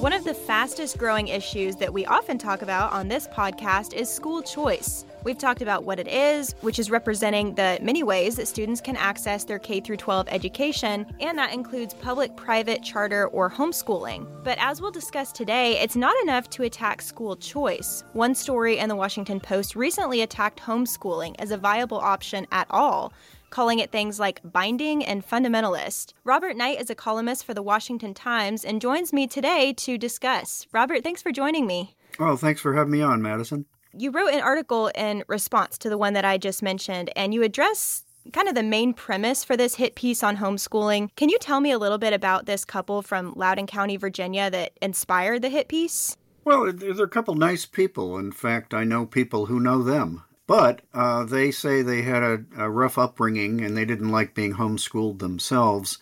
One 0.00 0.12
of 0.12 0.24
the 0.24 0.34
fastest 0.34 0.96
growing 0.96 1.28
issues 1.28 1.76
that 1.76 1.92
we 1.92 2.06
often 2.06 2.38
talk 2.38 2.62
about 2.62 2.92
on 2.92 3.08
this 3.08 3.26
podcast 3.28 3.92
is 3.92 4.08
school 4.08 4.40
choice. 4.42 5.04
We've 5.22 5.36
talked 5.36 5.60
about 5.60 5.84
what 5.84 5.98
it 5.98 6.08
is, 6.08 6.54
which 6.62 6.78
is 6.78 6.90
representing 6.90 7.54
the 7.54 7.78
many 7.82 8.02
ways 8.02 8.36
that 8.36 8.48
students 8.48 8.80
can 8.80 8.96
access 8.96 9.44
their 9.44 9.58
K 9.58 9.80
12 9.80 10.28
education, 10.30 11.06
and 11.20 11.36
that 11.36 11.52
includes 11.52 11.92
public, 11.92 12.34
private, 12.36 12.82
charter, 12.82 13.26
or 13.28 13.50
homeschooling. 13.50 14.26
But 14.42 14.56
as 14.58 14.80
we'll 14.80 14.90
discuss 14.90 15.30
today, 15.30 15.78
it's 15.78 15.96
not 15.96 16.14
enough 16.22 16.48
to 16.50 16.62
attack 16.62 17.02
school 17.02 17.36
choice. 17.36 18.02
One 18.14 18.34
story 18.34 18.78
in 18.78 18.88
the 18.88 18.96
Washington 18.96 19.40
Post 19.40 19.76
recently 19.76 20.22
attacked 20.22 20.60
homeschooling 20.60 21.34
as 21.38 21.50
a 21.50 21.58
viable 21.58 21.98
option 21.98 22.46
at 22.50 22.66
all 22.70 23.12
calling 23.50 23.80
it 23.80 23.90
things 23.90 24.20
like 24.20 24.40
binding 24.44 25.04
and 25.04 25.26
fundamentalist. 25.26 26.12
Robert 26.22 26.56
Knight 26.56 26.80
is 26.80 26.88
a 26.88 26.94
columnist 26.94 27.44
for 27.44 27.52
the 27.52 27.64
Washington 27.64 28.14
Times 28.14 28.64
and 28.64 28.80
joins 28.80 29.12
me 29.12 29.26
today 29.26 29.72
to 29.72 29.98
discuss. 29.98 30.68
Robert, 30.70 31.02
thanks 31.02 31.20
for 31.20 31.32
joining 31.32 31.66
me. 31.66 31.96
Oh, 32.20 32.36
thanks 32.36 32.60
for 32.60 32.74
having 32.74 32.92
me 32.92 33.02
on, 33.02 33.20
Madison 33.20 33.66
you 33.96 34.10
wrote 34.10 34.32
an 34.32 34.40
article 34.40 34.90
in 34.94 35.24
response 35.26 35.78
to 35.78 35.88
the 35.88 35.98
one 35.98 36.12
that 36.14 36.24
I 36.24 36.38
just 36.38 36.62
mentioned, 36.62 37.10
and 37.16 37.34
you 37.34 37.42
address 37.42 38.04
kind 38.32 38.48
of 38.48 38.54
the 38.54 38.62
main 38.62 38.92
premise 38.92 39.44
for 39.44 39.56
this 39.56 39.76
hit 39.76 39.94
piece 39.94 40.22
on 40.22 40.36
homeschooling. 40.36 41.10
Can 41.16 41.28
you 41.28 41.38
tell 41.38 41.60
me 41.60 41.70
a 41.70 41.78
little 41.78 41.98
bit 41.98 42.12
about 42.12 42.46
this 42.46 42.64
couple 42.64 43.02
from 43.02 43.32
Loudoun 43.34 43.66
County, 43.66 43.96
Virginia 43.96 44.50
that 44.50 44.72
inspired 44.80 45.42
the 45.42 45.48
hit 45.48 45.68
piece? 45.68 46.16
Well, 46.44 46.72
they're 46.72 47.04
a 47.04 47.08
couple 47.08 47.34
nice 47.34 47.66
people. 47.66 48.18
In 48.18 48.32
fact, 48.32 48.74
I 48.74 48.84
know 48.84 49.06
people 49.06 49.46
who 49.46 49.60
know 49.60 49.82
them. 49.82 50.24
But 50.46 50.82
uh, 50.92 51.24
they 51.24 51.52
say 51.52 51.80
they 51.80 52.02
had 52.02 52.24
a, 52.24 52.44
a 52.58 52.68
rough 52.68 52.98
upbringing 52.98 53.60
and 53.60 53.76
they 53.76 53.84
didn't 53.84 54.10
like 54.10 54.34
being 54.34 54.54
homeschooled 54.54 55.20
themselves. 55.20 55.98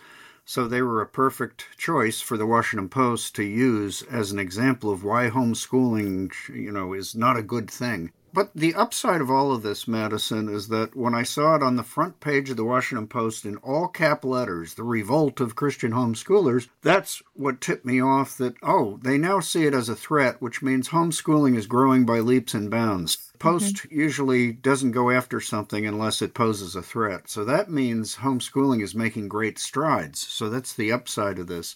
So 0.50 0.66
they 0.66 0.80
were 0.80 1.02
a 1.02 1.06
perfect 1.06 1.66
choice 1.76 2.22
for 2.22 2.38
the 2.38 2.46
Washington 2.46 2.88
Post 2.88 3.34
to 3.34 3.42
use 3.42 4.00
as 4.04 4.32
an 4.32 4.38
example 4.38 4.90
of 4.90 5.04
why 5.04 5.28
homeschooling, 5.28 6.32
you 6.48 6.72
know, 6.72 6.94
is 6.94 7.14
not 7.14 7.36
a 7.36 7.42
good 7.42 7.70
thing. 7.70 8.12
But 8.38 8.54
the 8.54 8.76
upside 8.76 9.20
of 9.20 9.32
all 9.32 9.50
of 9.50 9.64
this, 9.64 9.88
Madison, 9.88 10.48
is 10.48 10.68
that 10.68 10.94
when 10.94 11.12
I 11.12 11.24
saw 11.24 11.56
it 11.56 11.62
on 11.64 11.74
the 11.74 11.82
front 11.82 12.20
page 12.20 12.50
of 12.50 12.56
the 12.56 12.64
Washington 12.64 13.08
Post 13.08 13.44
in 13.44 13.56
all 13.56 13.88
cap 13.88 14.24
letters, 14.24 14.74
the 14.74 14.84
revolt 14.84 15.40
of 15.40 15.56
Christian 15.56 15.90
homeschoolers, 15.90 16.68
that's 16.80 17.20
what 17.34 17.60
tipped 17.60 17.84
me 17.84 18.00
off 18.00 18.38
that, 18.38 18.54
oh, 18.62 19.00
they 19.02 19.18
now 19.18 19.40
see 19.40 19.64
it 19.66 19.74
as 19.74 19.88
a 19.88 19.96
threat, 19.96 20.40
which 20.40 20.62
means 20.62 20.90
homeschooling 20.90 21.56
is 21.56 21.66
growing 21.66 22.06
by 22.06 22.20
leaps 22.20 22.54
and 22.54 22.70
bounds. 22.70 23.32
Post 23.40 23.74
mm-hmm. 23.74 23.98
usually 23.98 24.52
doesn't 24.52 24.92
go 24.92 25.10
after 25.10 25.40
something 25.40 25.84
unless 25.84 26.22
it 26.22 26.32
poses 26.32 26.76
a 26.76 26.80
threat. 26.80 27.28
So 27.28 27.44
that 27.44 27.68
means 27.68 28.18
homeschooling 28.18 28.84
is 28.84 28.94
making 28.94 29.26
great 29.26 29.58
strides. 29.58 30.20
So 30.20 30.48
that's 30.48 30.74
the 30.74 30.92
upside 30.92 31.40
of 31.40 31.48
this. 31.48 31.74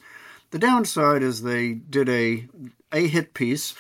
The 0.52 0.60
downside 0.60 1.24
is 1.24 1.42
they 1.42 1.72
did 1.72 2.08
a 2.08 2.46
a 2.92 3.08
hit 3.08 3.34
piece 3.34 3.74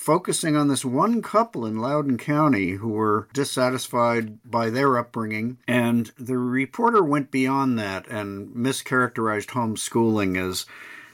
focusing 0.00 0.56
on 0.56 0.68
this 0.68 0.82
one 0.82 1.20
couple 1.20 1.66
in 1.66 1.78
Loudoun 1.78 2.16
County 2.16 2.70
who 2.70 2.88
were 2.88 3.28
dissatisfied 3.34 4.38
by 4.50 4.70
their 4.70 4.96
upbringing. 4.96 5.58
And 5.68 6.10
the 6.18 6.38
reporter 6.38 7.04
went 7.04 7.30
beyond 7.30 7.78
that 7.78 8.08
and 8.08 8.48
mischaracterized 8.48 9.48
homeschooling 9.48 10.38
as 10.38 10.64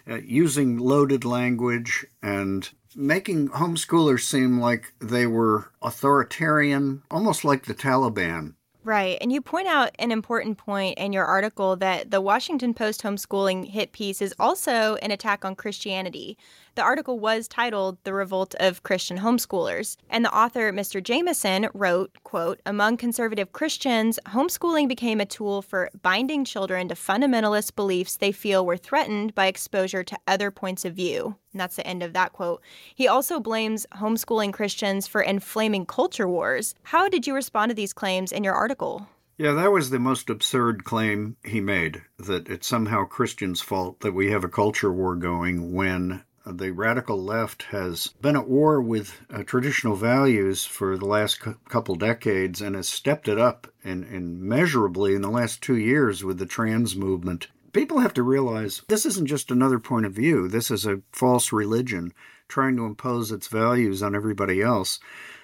uh, 0.09 0.19
using 0.25 0.79
loaded 0.79 1.25
language 1.25 2.07
and 2.23 2.71
making 2.95 3.49
homeschoolers 3.49 4.21
seem 4.21 4.61
like 4.61 4.93
they 5.01 5.27
were 5.27 5.73
authoritarian, 5.83 7.03
almost 7.11 7.45
like 7.45 7.65
the 7.65 7.75
Taliban. 7.75 8.55
Right. 8.87 9.19
And 9.21 9.33
you 9.33 9.41
point 9.41 9.67
out 9.67 9.97
an 9.99 10.13
important 10.13 10.59
point 10.59 10.97
in 10.97 11.13
your 11.13 11.25
article 11.25 11.75
that 11.75 12.13
the 12.13 12.21
Washington 12.21 12.73
Post 12.73 13.03
homeschooling 13.03 13.69
hit 13.69 13.91
piece 13.91 14.23
is 14.23 14.33
also 14.39 14.95
an 15.03 15.11
attack 15.11 15.45
on 15.45 15.57
Christianity. 15.57 16.39
The 16.77 16.83
article 16.83 17.19
was 17.19 17.49
titled 17.49 17.97
The 18.05 18.13
Revolt 18.13 18.55
of 18.61 18.83
Christian 18.83 19.21
Homeschoolers, 19.21 19.97
and 20.11 20.23
the 20.23 20.37
author, 20.37 20.71
Mr. 20.75 21.03
Jamison, 21.03 21.71
wrote, 21.73 22.19
quote, 22.23 22.61
"Among 22.67 22.99
conservative 22.99 23.51
Christians, 23.55 24.19
homeschooling 24.27 24.87
became 24.87 25.19
a 25.19 25.25
tool 25.25 25.63
for 25.63 25.89
binding 26.03 26.45
children 26.45 26.89
to 26.89 26.95
fundamentalist 26.95 27.77
beliefs 27.77 28.19
they 28.19 28.31
feel 28.31 28.67
were 28.67 28.77
threatened 28.77 29.35
by 29.35 29.47
exposure 29.47 30.05
to 30.05 30.19
other 30.27 30.51
points 30.51 30.85
of 30.85 30.93
view." 30.93 31.37
And 31.55 31.61
that's 31.63 31.77
the 31.77 31.87
end 31.87 32.03
of 32.03 32.13
that 32.13 32.35
quote. 32.35 32.61
He 32.95 33.09
also 33.09 33.41
blames 33.41 33.87
homeschooling 33.95 34.53
Christians 34.53 35.07
for 35.07 35.23
inflaming 35.23 35.87
culture 35.87 36.29
wars. 36.29 36.75
How 36.83 37.09
did 37.09 37.27
you 37.27 37.35
respond 37.35 37.71
to 37.71 37.75
these 37.75 37.95
claims 37.95 38.33
in 38.33 38.45
your 38.45 38.53
article? 38.53 39.09
Yeah, 39.39 39.53
that 39.53 39.73
was 39.73 39.89
the 39.89 39.99
most 39.99 40.29
absurd 40.29 40.85
claim 40.85 41.37
he 41.43 41.63
made 41.63 42.03
that 42.19 42.51
it's 42.51 42.67
somehow 42.67 43.07
Christians' 43.07 43.63
fault 43.63 44.01
that 44.01 44.13
we 44.13 44.31
have 44.31 44.45
a 44.45 44.49
culture 44.49 44.93
war 44.93 45.17
going 45.17 45.73
when 45.73 46.23
the 46.47 46.71
radical 46.71 47.23
left 47.23 47.65
has 47.65 48.09
been 48.21 48.37
at 48.37 48.49
war 48.49 48.81
with 48.81 49.21
uh, 49.31 49.43
traditional 49.43 49.97
values 49.97 50.65
for 50.65 50.97
the 50.97 51.05
last 51.05 51.41
couple 51.69 51.97
decades 51.97 52.61
and 52.61 52.77
has 52.77 52.89
stepped 52.89 53.27
it 53.27 53.39
up 53.39 53.67
in 53.83 54.49
measurably 54.49 55.15
in 55.15 55.23
the 55.23 55.31
last 55.31 55.61
two 55.61 55.77
years 55.77 56.23
with 56.23 56.39
the 56.39 56.47
trans 56.47 56.95
movement. 56.95 57.49
People 57.73 57.99
have 57.99 58.15
to 58.15 58.23
realize 58.23 58.83
this 58.89 59.05
isn't 59.05 59.27
just 59.27 59.51
another 59.51 59.79
point 59.79 60.07
of 60.07 60.13
view. 60.13 60.49
This 60.49 60.71
is 60.71 60.87
a 60.87 61.03
false 61.13 61.53
religion 61.53 62.15
trying 62.49 62.77
to 62.77 62.87
impose 62.87 63.33
its 63.33 63.49
values 63.49 64.03
on 64.03 64.15
everybody 64.15 64.63
else. 64.63 65.01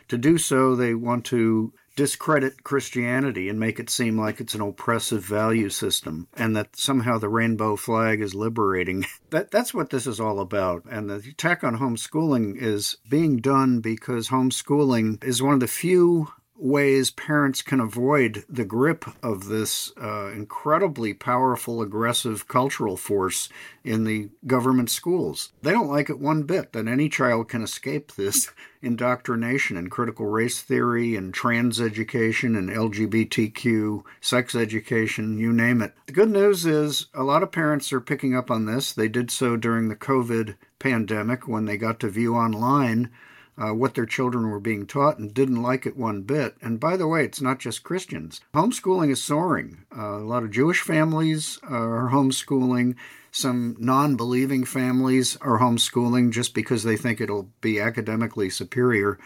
To 0.08 0.16
do 0.16 0.38
so, 0.38 0.76
they 0.76 0.94
want 0.94 1.24
to 1.26 1.72
discredit 1.96 2.64
Christianity 2.64 3.48
and 3.48 3.58
make 3.58 3.78
it 3.78 3.90
seem 3.90 4.18
like 4.18 4.40
it's 4.40 4.54
an 4.54 4.60
oppressive 4.60 5.24
value 5.24 5.68
system 5.68 6.28
and 6.34 6.56
that 6.56 6.76
somehow 6.76 7.18
the 7.18 7.28
rainbow 7.28 7.76
flag 7.76 8.20
is 8.20 8.34
liberating. 8.34 9.04
That 9.30 9.50
that's 9.50 9.72
what 9.72 9.88
this 9.88 10.06
is 10.06 10.20
all 10.20 10.40
about. 10.40 10.84
And 10.90 11.08
the 11.08 11.14
attack 11.14 11.64
on 11.64 11.78
homeschooling 11.78 12.54
is 12.60 12.98
being 13.08 13.38
done 13.38 13.80
because 13.80 14.28
homeschooling 14.28 15.24
is 15.24 15.42
one 15.42 15.54
of 15.54 15.60
the 15.60 15.66
few 15.66 16.28
ways 16.62 17.10
parents 17.10 17.60
can 17.60 17.80
avoid 17.80 18.44
the 18.48 18.64
grip 18.64 19.04
of 19.20 19.46
this 19.46 19.92
uh, 20.00 20.28
incredibly 20.28 21.12
powerful, 21.12 21.82
aggressive 21.82 22.46
cultural 22.46 22.96
force 22.96 23.48
in 23.82 24.04
the 24.04 24.28
government 24.46 24.88
schools. 24.88 25.52
They 25.62 25.72
don't 25.72 25.88
like 25.88 26.08
it 26.08 26.20
one 26.20 26.44
bit 26.44 26.72
that 26.72 26.86
any 26.86 27.08
child 27.08 27.48
can 27.48 27.62
escape 27.62 28.12
this 28.12 28.50
indoctrination 28.82 29.76
in 29.76 29.90
critical 29.90 30.26
race 30.26 30.62
theory 30.62 31.16
and 31.16 31.34
trans 31.34 31.80
education 31.80 32.54
and 32.54 32.70
LGBTQ 32.70 34.04
sex 34.20 34.54
education, 34.54 35.38
you 35.38 35.52
name 35.52 35.82
it. 35.82 35.94
The 36.06 36.12
good 36.12 36.30
news 36.30 36.64
is 36.64 37.06
a 37.12 37.24
lot 37.24 37.42
of 37.42 37.50
parents 37.50 37.92
are 37.92 38.00
picking 38.00 38.36
up 38.36 38.50
on 38.50 38.66
this. 38.66 38.92
They 38.92 39.08
did 39.08 39.32
so 39.32 39.56
during 39.56 39.88
the 39.88 39.96
COVID 39.96 40.54
pandemic 40.78 41.48
when 41.48 41.64
they 41.64 41.76
got 41.76 41.98
to 42.00 42.08
view 42.08 42.36
online 42.36 43.10
uh, 43.58 43.74
what 43.74 43.94
their 43.94 44.06
children 44.06 44.48
were 44.48 44.60
being 44.60 44.86
taught 44.86 45.18
and 45.18 45.34
didn't 45.34 45.62
like 45.62 45.86
it 45.86 45.96
one 45.96 46.22
bit. 46.22 46.56
And 46.62 46.80
by 46.80 46.96
the 46.96 47.06
way, 47.06 47.24
it's 47.24 47.40
not 47.40 47.58
just 47.58 47.82
Christians. 47.84 48.40
Homeschooling 48.54 49.10
is 49.10 49.22
soaring. 49.22 49.84
Uh, 49.96 50.18
a 50.18 50.24
lot 50.24 50.42
of 50.42 50.50
Jewish 50.50 50.80
families 50.80 51.58
are 51.62 52.10
homeschooling. 52.10 52.96
Some 53.30 53.76
non 53.78 54.16
believing 54.16 54.64
families 54.64 55.36
are 55.38 55.58
homeschooling 55.58 56.32
just 56.32 56.54
because 56.54 56.82
they 56.82 56.96
think 56.96 57.20
it'll 57.20 57.50
be 57.60 57.80
academically 57.80 58.50
superior. 58.50 59.18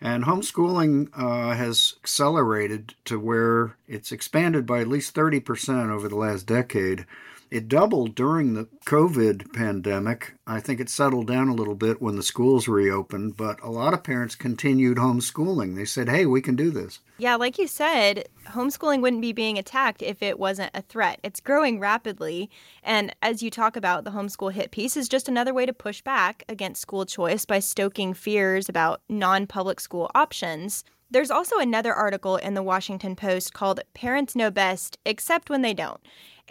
And 0.00 0.24
homeschooling 0.24 1.10
uh, 1.14 1.54
has 1.54 1.94
accelerated 2.02 2.94
to 3.04 3.20
where 3.20 3.76
it's 3.86 4.10
expanded 4.10 4.66
by 4.66 4.80
at 4.80 4.88
least 4.88 5.14
30% 5.14 5.90
over 5.90 6.08
the 6.08 6.16
last 6.16 6.46
decade. 6.46 7.06
It 7.52 7.68
doubled 7.68 8.14
during 8.14 8.54
the 8.54 8.66
COVID 8.86 9.52
pandemic. 9.52 10.32
I 10.46 10.58
think 10.58 10.80
it 10.80 10.88
settled 10.88 11.26
down 11.26 11.48
a 11.48 11.54
little 11.54 11.74
bit 11.74 12.00
when 12.00 12.16
the 12.16 12.22
schools 12.22 12.66
reopened, 12.66 13.36
but 13.36 13.62
a 13.62 13.68
lot 13.68 13.92
of 13.92 14.02
parents 14.02 14.34
continued 14.34 14.96
homeschooling. 14.96 15.76
They 15.76 15.84
said, 15.84 16.08
hey, 16.08 16.24
we 16.24 16.40
can 16.40 16.56
do 16.56 16.70
this. 16.70 17.00
Yeah, 17.18 17.36
like 17.36 17.58
you 17.58 17.66
said, 17.66 18.26
homeschooling 18.46 19.02
wouldn't 19.02 19.20
be 19.20 19.34
being 19.34 19.58
attacked 19.58 20.00
if 20.00 20.22
it 20.22 20.38
wasn't 20.38 20.70
a 20.72 20.80
threat. 20.80 21.20
It's 21.22 21.40
growing 21.40 21.78
rapidly. 21.78 22.48
And 22.82 23.14
as 23.20 23.42
you 23.42 23.50
talk 23.50 23.76
about, 23.76 24.04
the 24.04 24.12
homeschool 24.12 24.52
hit 24.52 24.70
piece 24.70 24.96
is 24.96 25.06
just 25.06 25.28
another 25.28 25.52
way 25.52 25.66
to 25.66 25.74
push 25.74 26.00
back 26.00 26.44
against 26.48 26.80
school 26.80 27.04
choice 27.04 27.44
by 27.44 27.58
stoking 27.58 28.14
fears 28.14 28.70
about 28.70 29.02
non 29.10 29.46
public 29.46 29.78
school 29.78 30.10
options. 30.14 30.84
There's 31.10 31.30
also 31.30 31.58
another 31.58 31.92
article 31.92 32.36
in 32.38 32.54
the 32.54 32.62
Washington 32.62 33.14
Post 33.14 33.52
called 33.52 33.80
Parents 33.92 34.34
Know 34.34 34.50
Best, 34.50 34.96
Except 35.04 35.50
When 35.50 35.60
They 35.60 35.74
Don't. 35.74 36.00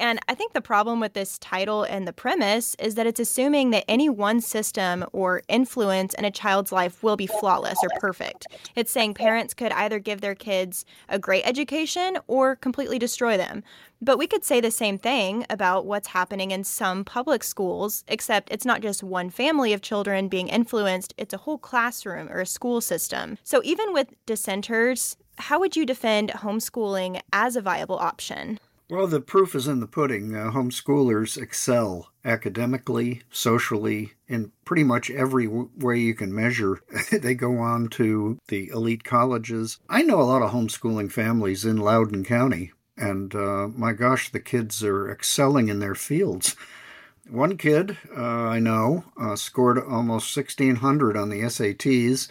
And 0.02 0.20
I 0.28 0.34
think 0.34 0.54
the 0.54 0.62
problem 0.62 1.00
with 1.00 1.14
this 1.14 1.38
title 1.38 1.84
and 1.84 2.08
the 2.08 2.12
premise 2.12 2.76
is 2.80 2.96
that 2.96 3.06
it's 3.06 3.20
assuming 3.20 3.70
that 3.70 3.86
any 3.88 4.10
one 4.10 4.42
system 4.42 5.06
or 5.14 5.44
influence 5.48 6.16
in 6.16 6.26
a 6.26 6.32
child's 6.32 6.72
life 6.72 7.04
will 7.04 7.16
be 7.16 7.28
flawless 7.28 7.78
or 7.84 7.90
perfect. 8.00 8.48
It's 8.76 8.92
saying 8.92 9.14
parents 9.14 9.54
could 9.54 9.72
either 9.74 10.00
give 10.00 10.22
their 10.22 10.34
kids 10.34 10.86
a 11.08 11.20
great 11.20 11.44
education 11.46 12.18
or 12.26 12.56
completely 12.56 12.98
destroy 12.98 13.38
them. 13.38 13.64
But 14.02 14.18
we 14.18 14.26
could 14.26 14.44
say 14.44 14.60
the 14.60 14.72
same 14.72 14.98
thing 14.98 15.46
about 15.52 15.86
what's 15.86 16.08
happening 16.08 16.50
in 16.50 16.64
some 16.64 17.06
public 17.06 17.44
schools, 17.44 18.04
except 18.08 18.52
it's 18.52 18.66
not 18.66 18.82
just 18.82 19.04
one 19.04 19.30
family 19.30 19.72
of 19.72 19.84
children 19.84 20.30
being 20.30 20.48
influenced, 20.48 21.14
it's 21.16 21.36
a 21.36 21.38
whole 21.38 21.60
classroom 21.60 22.28
or 22.30 22.40
a 22.40 22.48
school 22.48 22.82
system. 22.82 23.38
So 23.44 23.62
even 23.64 23.94
with 23.94 24.16
dissenters, 24.26 25.16
how 25.38 25.60
would 25.60 25.76
you 25.76 25.86
defend 25.86 26.32
homeschooling 26.32 27.22
as 27.32 27.56
a 27.56 27.62
viable 27.62 28.00
option? 28.00 28.58
Well, 28.92 29.08
the 29.08 29.22
proof 29.22 29.56
is 29.56 29.70
in 29.70 29.80
the 29.80 29.88
pudding. 29.88 30.36
Uh, 30.36 30.52
homeschoolers 30.52 31.42
excel 31.42 32.12
academically, 32.26 33.22
socially, 33.32 34.16
in 34.28 34.52
pretty 34.66 34.84
much 34.84 35.10
every 35.10 35.46
w- 35.46 35.70
way 35.78 35.98
you 35.98 36.14
can 36.14 36.36
measure. 36.36 36.82
they 37.10 37.34
go 37.34 37.60
on 37.60 37.88
to 37.92 38.38
the 38.50 38.68
elite 38.68 39.06
colleges. 39.06 39.80
I 39.88 40.02
know 40.02 40.20
a 40.20 40.24
lot 40.24 40.42
of 40.42 40.52
homeschooling 40.52 41.10
families 41.10 41.64
in 41.64 41.78
Loudoun 41.78 42.26
County, 42.26 42.74
and 42.98 43.34
uh, 43.34 43.70
my 43.70 43.94
gosh, 43.94 44.30
the 44.30 44.42
kids 44.42 44.84
are 44.84 45.10
excelling 45.10 45.70
in 45.70 45.80
their 45.80 45.96
fields. 45.96 46.58
One 47.30 47.56
kid 47.58 47.98
uh, 48.14 48.22
I 48.22 48.60
know 48.60 49.06
uh, 49.18 49.38
scored 49.38 49.78
almost 49.78 50.36
1600 50.36 51.16
on 51.16 51.30
the 51.30 51.44
SATs 51.44 52.28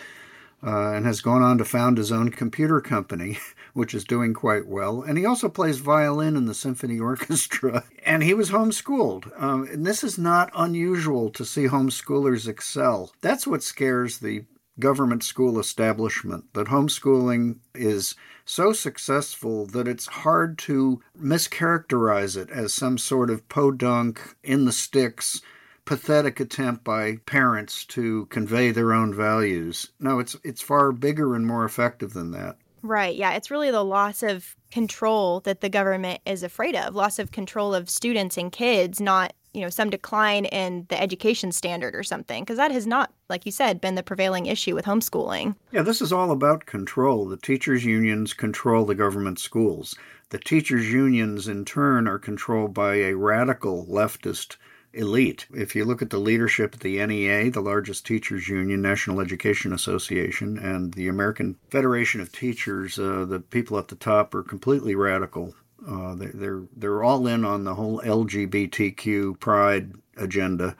uh, 0.63 0.91
and 0.91 1.07
has 1.07 1.23
gone 1.23 1.41
on 1.41 1.57
to 1.57 1.65
found 1.65 1.97
his 1.97 2.13
own 2.13 2.31
computer 2.31 2.83
company. 2.83 3.39
which 3.73 3.95
is 3.95 4.05
doing 4.05 4.35
quite 4.35 4.67
well. 4.67 5.03
And 5.03 5.17
he 5.19 5.27
also 5.27 5.49
plays 5.49 5.79
violin 5.79 6.37
in 6.37 6.47
the 6.47 6.55
symphony 6.55 6.99
orchestra. 6.99 7.85
And 8.07 8.25
he 8.25 8.35
was 8.35 8.51
homeschooled. 8.51 9.31
Um, 9.41 9.69
and 9.71 9.87
this 9.87 10.03
is 10.03 10.19
not 10.19 10.51
unusual 10.55 11.31
to 11.31 11.45
see 11.45 11.67
homeschoolers 11.67 12.49
excel. 12.49 13.13
That's 13.21 13.47
what 13.47 13.63
scares 13.63 14.19
the 14.19 14.47
government 14.81 15.23
school 15.23 15.61
establishment 15.61 16.53
that 16.55 16.69
homeschooling 16.69 17.59
is 17.75 18.17
so 18.45 18.73
successful 18.73 19.67
that 19.67 19.87
it's 19.87 20.07
hard 20.07 20.59
to 20.59 21.01
mischaracterize 21.17 22.37
it 22.37 22.51
as 22.51 22.75
some 22.75 22.99
sort 22.99 23.31
of 23.31 23.49
podunk 23.49 24.35
in 24.43 24.65
the 24.65 24.73
sticks 24.73 25.43
pathetic 25.85 26.39
attempt 26.39 26.85
by 26.85 27.17
parents 27.27 27.85
to 27.85 28.27
convey 28.27 28.71
their 28.71 28.93
own 28.93 29.13
values. 29.13 29.91
No, 29.99 30.21
it's 30.21 30.37
it's 30.45 30.63
far 30.63 30.93
bigger 30.93 31.35
and 31.35 31.45
more 31.47 31.65
effective 31.65 32.13
than 32.13 32.31
that. 32.31 32.57
Right. 32.83 33.15
Yeah. 33.15 33.33
It's 33.33 33.51
really 33.51 33.71
the 33.71 33.85
loss 33.85 34.23
of 34.23 34.57
control 34.71 35.41
that 35.41 35.61
the 35.61 35.69
government 35.69 36.21
is 36.25 36.43
afraid 36.43 36.77
of 36.77 36.95
loss 36.95 37.19
of 37.19 37.33
control 37.33 37.75
of 37.75 37.91
students 37.91 38.37
and 38.37 38.51
kids, 38.51 39.01
not, 39.01 39.33
you 39.53 39.61
know, 39.61 39.69
some 39.69 39.91
decline 39.91 40.45
in 40.47 40.87
the 40.89 41.01
education 41.01 41.53
standard 41.53 41.95
or 41.95 42.03
something. 42.03 42.43
Because 42.43 42.57
that 42.57 42.71
has 42.71 42.87
not, 42.87 43.13
like 43.29 43.45
you 43.45 43.53
said, 43.53 43.81
been 43.81 43.97
the 43.97 44.03
prevailing 44.03 44.47
issue 44.47 44.75
with 44.75 44.87
homeschooling. 44.87 45.57
Yeah. 45.73 45.83
This 45.83 46.01
is 46.01 46.13
all 46.13 46.31
about 46.31 46.67
control. 46.67 47.27
The 47.27 47.37
teachers' 47.37 47.85
unions 47.85 48.33
control 48.33 48.85
the 48.85 48.95
government 48.95 49.39
schools. 49.39 49.97
The 50.31 50.39
teachers' 50.39 50.93
unions, 50.93 51.49
in 51.49 51.65
turn, 51.65 52.07
are 52.07 52.19
controlled 52.19 52.73
by 52.73 52.95
a 52.95 53.15
radical 53.15 53.85
leftist 53.87 54.57
elite. 54.93 55.47
If 55.53 55.75
you 55.75 55.85
look 55.85 56.03
at 56.03 56.11
the 56.11 56.19
leadership 56.19 56.75
at 56.75 56.81
the 56.81 57.05
NEA, 57.05 57.51
the 57.51 57.61
largest 57.61 58.07
teachers 58.07 58.49
union, 58.49 58.83
National 58.83 59.21
Education 59.21 59.73
Association, 59.73 60.59
and 60.59 60.95
the 60.95 61.09
American 61.09 61.57
Federation 61.71 62.21
of 62.21 62.33
Teachers, 62.33 62.99
uh, 62.99 63.25
the 63.25 63.41
people 63.41 63.79
at 63.79 63.89
the 63.89 63.97
top 63.97 64.35
are 64.35 64.43
completely 64.43 64.95
radical. 64.95 65.55
Uh, 65.87 66.15
they, 66.15 66.27
they're 66.27 66.63
they're 66.77 67.03
all 67.03 67.27
in 67.27 67.45
on 67.45 67.65
the 67.65 67.75
whole 67.75 68.01
LGBTQ 68.01 69.39
pride 69.41 69.93
agenda. 70.17 70.77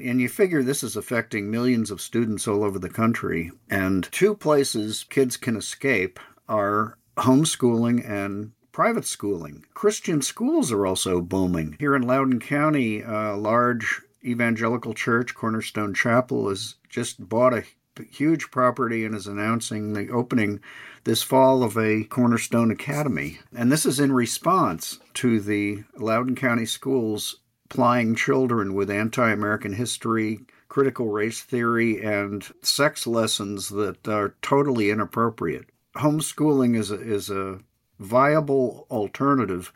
And 0.00 0.20
you 0.20 0.28
figure 0.28 0.62
this 0.62 0.82
is 0.82 0.96
affecting 0.96 1.50
millions 1.50 1.90
of 1.90 2.00
students 2.00 2.48
all 2.48 2.64
over 2.64 2.78
the 2.78 2.90
country. 2.90 3.52
And 3.70 4.08
two 4.10 4.34
places 4.34 5.04
kids 5.08 5.36
can 5.36 5.56
escape 5.56 6.18
are 6.48 6.98
homeschooling 7.16 8.08
and 8.08 8.52
private 8.74 9.06
schooling. 9.06 9.64
Christian 9.72 10.20
schools 10.20 10.72
are 10.72 10.84
also 10.84 11.20
booming. 11.20 11.76
Here 11.78 11.94
in 11.94 12.02
Loudoun 12.02 12.40
County, 12.40 13.02
a 13.02 13.36
large 13.36 14.02
evangelical 14.24 14.92
church, 14.94 15.32
Cornerstone 15.32 15.94
Chapel, 15.94 16.48
has 16.48 16.74
just 16.88 17.28
bought 17.28 17.54
a 17.54 17.62
huge 18.10 18.50
property 18.50 19.04
and 19.04 19.14
is 19.14 19.28
announcing 19.28 19.92
the 19.92 20.10
opening 20.10 20.60
this 21.04 21.22
fall 21.22 21.62
of 21.62 21.78
a 21.78 22.02
Cornerstone 22.02 22.72
Academy. 22.72 23.38
And 23.56 23.70
this 23.70 23.86
is 23.86 24.00
in 24.00 24.10
response 24.10 24.98
to 25.14 25.38
the 25.38 25.84
Loudoun 25.96 26.34
County 26.34 26.66
Schools 26.66 27.36
plying 27.68 28.16
children 28.16 28.74
with 28.74 28.90
anti 28.90 29.30
American 29.30 29.74
history, 29.74 30.40
critical 30.68 31.10
race 31.10 31.42
theory, 31.42 32.02
and 32.02 32.44
sex 32.62 33.06
lessons 33.06 33.68
that 33.68 34.08
are 34.08 34.34
totally 34.42 34.90
inappropriate. 34.90 35.66
Homeschooling 35.94 36.76
is 36.76 36.90
a, 36.90 37.00
is 37.00 37.30
a 37.30 37.60
viable 37.98 38.86
alternative 38.90 39.72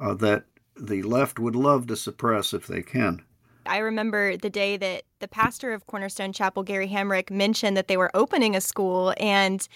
uh, 0.00 0.14
that 0.14 0.44
the 0.76 1.02
left 1.02 1.38
would 1.38 1.56
love 1.56 1.86
to 1.86 1.96
suppress 1.96 2.52
if 2.52 2.66
they 2.66 2.82
can. 2.82 3.22
I 3.66 3.78
remember 3.78 4.36
the 4.36 4.50
day 4.50 4.76
that 4.76 5.04
the 5.20 5.28
pastor 5.28 5.72
of 5.72 5.86
Cornerstone 5.86 6.32
Chapel, 6.32 6.62
Gary 6.62 6.88
Hamrick, 6.88 7.30
mentioned 7.30 7.76
that 7.76 7.88
they 7.88 7.96
were 7.96 8.10
opening 8.14 8.54
a 8.54 8.60
school, 8.60 9.14
and 9.18 9.66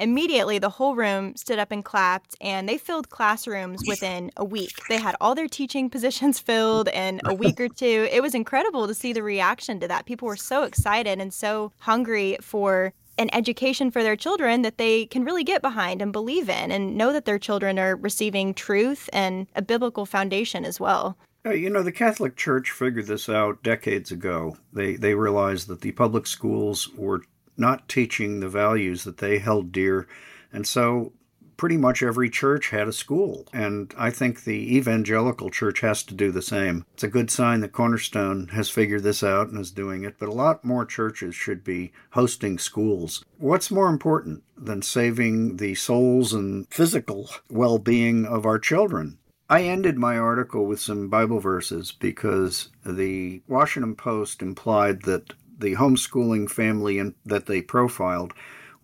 immediately 0.00 0.58
the 0.58 0.68
whole 0.68 0.96
room 0.96 1.36
stood 1.36 1.58
up 1.58 1.70
and 1.70 1.84
clapped, 1.84 2.34
and 2.40 2.68
they 2.68 2.76
filled 2.76 3.08
classrooms 3.08 3.80
within 3.86 4.32
a 4.36 4.44
week. 4.44 4.72
They 4.88 4.98
had 4.98 5.14
all 5.20 5.34
their 5.34 5.46
teaching 5.46 5.88
positions 5.90 6.40
filled 6.40 6.88
in 6.88 7.20
a 7.24 7.34
week 7.34 7.60
or 7.60 7.68
two. 7.68 8.08
It 8.10 8.20
was 8.20 8.34
incredible 8.34 8.88
to 8.88 8.94
see 8.94 9.12
the 9.12 9.22
reaction 9.22 9.78
to 9.80 9.88
that. 9.88 10.06
People 10.06 10.26
were 10.26 10.36
so 10.36 10.64
excited 10.64 11.20
and 11.20 11.32
so 11.32 11.72
hungry 11.78 12.36
for 12.40 12.92
an 13.18 13.30
education 13.32 13.90
for 13.90 14.02
their 14.02 14.16
children 14.16 14.62
that 14.62 14.78
they 14.78 15.06
can 15.06 15.24
really 15.24 15.44
get 15.44 15.62
behind 15.62 16.02
and 16.02 16.12
believe 16.12 16.48
in 16.48 16.70
and 16.70 16.96
know 16.96 17.12
that 17.12 17.24
their 17.24 17.38
children 17.38 17.78
are 17.78 17.96
receiving 17.96 18.52
truth 18.54 19.08
and 19.12 19.46
a 19.54 19.62
biblical 19.62 20.06
foundation 20.06 20.64
as 20.64 20.78
well. 20.78 21.16
You 21.44 21.70
know, 21.70 21.82
the 21.82 21.92
Catholic 21.92 22.36
Church 22.36 22.72
figured 22.72 23.06
this 23.06 23.28
out 23.28 23.62
decades 23.62 24.10
ago. 24.10 24.56
They 24.72 24.96
they 24.96 25.14
realized 25.14 25.68
that 25.68 25.80
the 25.80 25.92
public 25.92 26.26
schools 26.26 26.88
were 26.96 27.22
not 27.56 27.88
teaching 27.88 28.40
the 28.40 28.48
values 28.48 29.04
that 29.04 29.18
they 29.18 29.38
held 29.38 29.70
dear, 29.70 30.08
and 30.52 30.66
so 30.66 31.12
pretty 31.56 31.76
much 31.76 32.02
every 32.02 32.30
church 32.30 32.70
had 32.70 32.88
a 32.88 32.92
school. 32.92 33.46
And 33.52 33.94
I 33.96 34.10
think 34.10 34.44
the 34.44 34.76
evangelical 34.76 35.50
church 35.50 35.80
has 35.80 36.02
to 36.04 36.14
do 36.14 36.30
the 36.30 36.42
same. 36.42 36.84
It's 36.94 37.04
a 37.04 37.08
good 37.08 37.30
sign 37.30 37.60
that 37.60 37.72
Cornerstone 37.72 38.48
has 38.48 38.70
figured 38.70 39.02
this 39.02 39.22
out 39.22 39.48
and 39.48 39.58
is 39.60 39.70
doing 39.70 40.04
it, 40.04 40.16
but 40.18 40.28
a 40.28 40.32
lot 40.32 40.64
more 40.64 40.84
churches 40.84 41.34
should 41.34 41.64
be 41.64 41.92
hosting 42.10 42.58
schools. 42.58 43.24
What's 43.38 43.70
more 43.70 43.88
important 43.88 44.42
than 44.56 44.82
saving 44.82 45.56
the 45.56 45.74
souls 45.74 46.32
and 46.32 46.66
physical 46.70 47.28
well 47.50 47.78
being 47.78 48.26
of 48.26 48.46
our 48.46 48.58
children? 48.58 49.18
I 49.48 49.62
ended 49.62 49.96
my 49.96 50.18
article 50.18 50.66
with 50.66 50.80
some 50.80 51.08
Bible 51.08 51.38
verses 51.38 51.92
because 51.92 52.70
the 52.84 53.42
Washington 53.46 53.94
Post 53.94 54.42
implied 54.42 55.02
that 55.02 55.34
the 55.58 55.74
homeschooling 55.74 56.50
family 56.50 57.00
that 57.24 57.46
they 57.46 57.62
profiled 57.62 58.32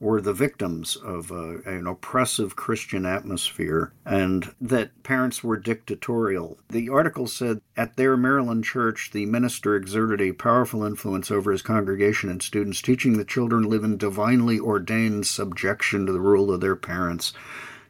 were 0.03 0.21
the 0.21 0.33
victims 0.33 0.97
of 0.97 1.31
a, 1.31 1.59
an 1.65 1.87
oppressive 1.87 2.57
Christian 2.57 3.07
atmosphere 3.07 3.93
and 4.05 4.53
that 4.61 5.05
parents 5.05 5.45
were 5.45 5.57
dictatorial. 5.57 6.59
The 6.69 6.89
article 6.89 7.29
said 7.29 7.61
at 7.77 7.97
their 7.97 8.17
Maryland 8.17 8.65
church, 8.65 9.13
the 9.13 9.27
minister 9.27 9.77
exerted 9.77 10.21
a 10.21 10.33
powerful 10.33 10.83
influence 10.83 11.31
over 11.31 11.53
his 11.53 11.63
congregation 11.63 12.29
and 12.29 12.43
students, 12.43 12.83
teaching 12.83 13.17
the 13.17 13.25
children 13.25 13.63
live 13.63 13.85
in 13.85 13.97
divinely 13.97 14.59
ordained 14.59 15.25
subjection 15.29 16.05
to 16.07 16.13
the 16.13 16.21
rule 16.21 16.53
of 16.53 16.61
their 16.61 16.75
parents. 16.75 17.33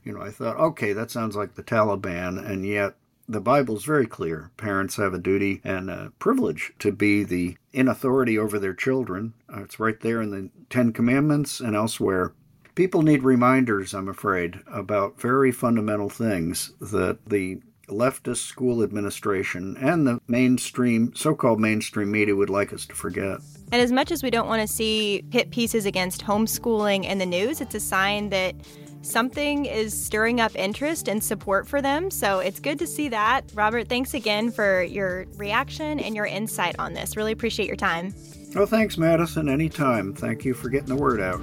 You 0.04 0.12
know, 0.12 0.20
I 0.20 0.30
thought, 0.30 0.58
okay, 0.58 0.92
that 0.92 1.10
sounds 1.10 1.34
like 1.34 1.54
the 1.54 1.62
Taliban, 1.62 2.44
and 2.44 2.66
yet 2.66 2.94
the 3.32 3.40
Bible's 3.40 3.84
very 3.84 4.06
clear. 4.06 4.50
Parents 4.56 4.96
have 4.96 5.14
a 5.14 5.18
duty 5.18 5.60
and 5.64 5.90
a 5.90 6.12
privilege 6.18 6.72
to 6.78 6.92
be 6.92 7.24
the 7.24 7.56
in 7.72 7.88
authority 7.88 8.38
over 8.38 8.58
their 8.58 8.74
children. 8.74 9.34
Uh, 9.52 9.62
it's 9.62 9.80
right 9.80 10.00
there 10.00 10.20
in 10.20 10.30
the 10.30 10.50
Ten 10.70 10.92
Commandments 10.92 11.60
and 11.60 11.74
elsewhere. 11.74 12.32
People 12.74 13.02
need 13.02 13.22
reminders, 13.22 13.92
I'm 13.94 14.08
afraid, 14.08 14.60
about 14.66 15.20
very 15.20 15.52
fundamental 15.52 16.08
things 16.08 16.72
that 16.80 17.18
the 17.26 17.60
leftist 17.88 18.46
school 18.46 18.82
administration 18.82 19.76
and 19.78 20.06
the 20.06 20.20
mainstream, 20.26 21.12
so 21.14 21.34
called 21.34 21.60
mainstream 21.60 22.10
media 22.10 22.34
would 22.34 22.50
like 22.50 22.72
us 22.72 22.86
to 22.86 22.94
forget. 22.94 23.38
And 23.70 23.80
as 23.80 23.92
much 23.92 24.10
as 24.10 24.22
we 24.22 24.30
don't 24.30 24.48
want 24.48 24.66
to 24.66 24.68
see 24.72 25.24
hit 25.30 25.50
pieces 25.50 25.86
against 25.86 26.24
homeschooling 26.24 27.04
in 27.04 27.18
the 27.18 27.26
news, 27.26 27.60
it's 27.60 27.74
a 27.74 27.80
sign 27.80 28.30
that 28.30 28.54
something 29.02 29.66
is 29.66 29.92
stirring 29.92 30.40
up 30.40 30.52
interest 30.54 31.08
and 31.08 31.22
support 31.22 31.68
for 31.68 31.82
them. 31.82 32.10
So 32.10 32.38
it's 32.38 32.60
good 32.60 32.78
to 32.78 32.86
see 32.86 33.08
that. 33.10 33.42
Robert, 33.54 33.88
thanks 33.88 34.14
again 34.14 34.50
for 34.50 34.82
your 34.82 35.26
reaction 35.36 36.00
and 36.00 36.16
your 36.16 36.26
insight 36.26 36.76
on 36.78 36.94
this. 36.94 37.16
Really 37.16 37.32
appreciate 37.32 37.66
your 37.66 37.76
time. 37.76 38.14
Oh, 38.56 38.66
thanks, 38.66 38.98
Madison. 38.98 39.48
Anytime. 39.48 40.14
Thank 40.14 40.44
you 40.44 40.54
for 40.54 40.68
getting 40.68 40.88
the 40.88 40.96
word 40.96 41.20
out. 41.20 41.40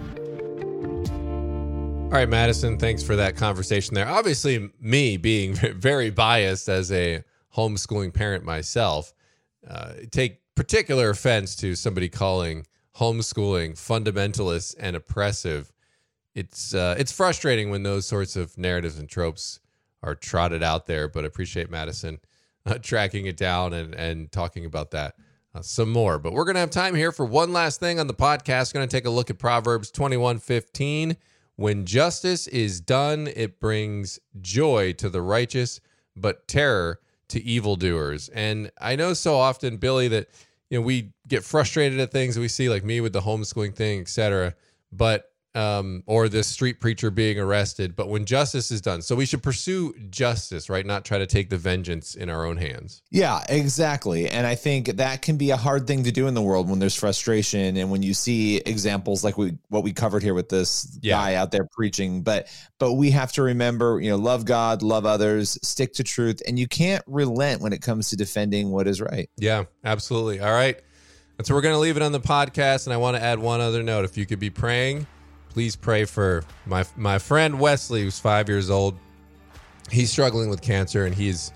All 2.10 2.16
right, 2.16 2.30
Madison, 2.30 2.80
thanks 2.80 3.04
for 3.04 3.16
that 3.18 3.36
conversation 3.36 3.94
there. 3.94 4.08
Obviously, 4.08 4.72
me 4.82 5.18
being 5.18 5.54
very 5.76 6.10
biased 6.10 6.68
as 6.68 6.92
a 6.92 7.24
homeschooling 7.56 8.14
parent 8.14 8.44
myself, 8.44 9.14
uh, 9.70 9.94
take 10.10 10.40
particular 10.56 11.12
offense 11.12 11.56
to 11.58 11.76
somebody 11.76 12.10
calling 12.10 12.66
homeschooling 12.96 13.74
fundamentalist 13.74 14.76
and 14.80 14.96
oppressive 14.96 15.72
it's 16.40 16.74
uh, 16.74 16.96
it's 16.98 17.12
frustrating 17.12 17.70
when 17.70 17.84
those 17.84 18.08
sorts 18.08 18.38
of 18.38 18.58
narratives 18.58 18.98
and 18.98 19.10
tropes 19.10 19.60
are 20.02 20.16
trotted 20.16 20.64
out 20.64 20.86
there. 20.86 21.10
But 21.10 21.26
appreciate 21.26 21.70
Madison 21.70 22.20
uh, 22.66 22.78
tracking 22.82 23.26
it 23.26 23.36
down 23.36 23.74
and 23.74 23.94
and 23.94 24.32
talking 24.32 24.66
about 24.66 24.92
that 24.92 25.16
uh, 25.54 25.62
some 25.62 25.92
more. 25.92 26.18
But 26.18 26.32
we're 26.32 26.46
gonna 26.46 26.60
have 26.60 26.72
time 26.72 26.96
here 26.96 27.12
for 27.12 27.26
one 27.26 27.52
last 27.52 27.82
thing 27.82 28.00
on 28.00 28.08
the 28.08 28.14
podcast. 28.14 28.74
Going 28.74 28.88
to 28.88 28.92
take 28.92 29.06
a 29.06 29.10
look 29.10 29.30
at 29.30 29.38
Proverbs 29.38 29.92
twenty 29.92 30.16
one 30.16 30.40
fifteen. 30.40 31.18
When 31.58 31.86
justice 31.86 32.48
is 32.48 32.80
done, 32.80 33.28
it 33.36 33.60
brings 33.60 34.18
joy 34.40 34.94
to 34.94 35.10
the 35.10 35.22
righteous, 35.22 35.82
but 36.16 36.48
terror 36.48 37.02
to 37.28 37.44
evildoers. 37.44 38.30
And 38.30 38.72
I 38.80 38.96
know 38.96 39.14
so 39.14 39.36
often, 39.36 39.76
Billy, 39.76 40.08
that 40.08 40.30
you 40.70 40.80
know 40.80 40.86
we 40.86 41.12
get 41.28 41.44
frustrated 41.44 42.00
at 42.00 42.14
things 42.14 42.40
we 42.40 42.48
see, 42.48 42.70
like 42.70 42.86
me 42.86 43.02
with 43.02 43.12
the 43.12 43.22
homeschooling 43.22 43.76
thing, 43.76 44.00
etc. 44.00 44.56
But 44.94 45.29
um, 45.56 46.04
or 46.06 46.30
this 46.30 46.48
street 46.48 46.80
preacher 46.80 47.10
being 47.10 47.40
arrested, 47.40 47.96
but 47.96 48.08
when 48.08 48.26
justice 48.26 48.70
is 48.72 48.82
done. 48.82 49.02
So 49.02 49.16
we 49.16 49.26
should 49.26 49.42
pursue 49.42 49.94
justice, 50.10 50.70
right? 50.70 50.86
Not 50.86 51.06
try 51.06 51.18
to 51.18 51.26
take 51.26 51.50
the 51.50 51.58
vengeance 51.58 52.16
in 52.16 52.30
our 52.30 52.46
own 52.46 52.58
hands. 52.58 53.02
Yeah, 53.10 53.44
exactly. 53.50 54.30
And 54.30 54.46
I 54.46 54.56
think 54.56 54.98
that 54.98 55.22
can 55.22 55.38
be 55.38 55.50
a 55.50 55.58
hard 55.58 55.88
thing 55.88 56.04
to 56.04 56.12
do 56.12 56.28
in 56.28 56.34
the 56.36 56.42
world 56.42 56.70
when 56.70 56.80
there's 56.80 56.96
frustration 56.96 57.78
and 57.78 57.90
when 57.90 58.04
you 58.04 58.14
see 58.14 58.58
examples 58.58 59.24
like 59.24 59.38
we 59.38 59.58
what 59.70 59.84
we 59.84 59.92
covered 59.92 60.22
here 60.22 60.34
with 60.34 60.50
this 60.50 61.00
yeah. 61.02 61.14
guy 61.14 61.36
out 61.36 61.52
there 61.52 61.68
preaching. 61.72 62.22
But 62.22 62.48
but 62.78 62.94
we 62.94 63.12
have 63.12 63.32
to 63.34 63.42
remember, 63.42 64.00
you 64.00 64.12
know, 64.12 64.18
love 64.18 64.46
God, 64.46 64.84
love 64.84 65.06
others, 65.06 65.58
stick 65.64 65.94
to 65.94 66.04
truth, 66.04 66.42
and 66.48 66.60
you 66.60 66.68
can't 66.68 67.04
relent 67.08 67.62
when 67.62 67.74
it 67.74 67.82
comes 67.82 68.10
to 68.12 68.16
defending 68.16 68.70
what 68.70 68.88
is 68.88 69.02
right. 69.02 69.30
Yeah, 69.38 69.66
absolutely. 69.84 70.40
All 70.42 70.52
right. 70.52 70.80
And 71.40 71.48
so 71.48 71.56
we're 71.56 71.62
going 71.62 71.74
to 71.76 71.80
leave 71.80 71.96
it 71.96 72.04
on 72.04 72.12
the 72.12 72.20
podcast. 72.20 72.86
And 72.86 72.94
I 72.94 72.98
want 72.98 73.16
to 73.16 73.24
add 73.24 73.40
one 73.40 73.62
other 73.62 73.82
note. 73.82 74.04
If 74.04 74.18
you 74.18 74.26
could 74.26 74.40
be 74.40 74.50
praying 74.50 75.08
please 75.60 75.76
pray 75.76 76.06
for 76.06 76.42
my 76.66 76.86
my 76.96 77.20
friend 77.20 77.60
Wesley, 77.60 78.04
who's 78.04 78.18
five 78.18 78.48
years 78.48 78.70
old. 78.70 78.98
He's 79.92 80.10
struggling 80.10 80.50
with 80.50 80.62
cancer, 80.62 81.06
and 81.06 81.14
he's 81.14 81.52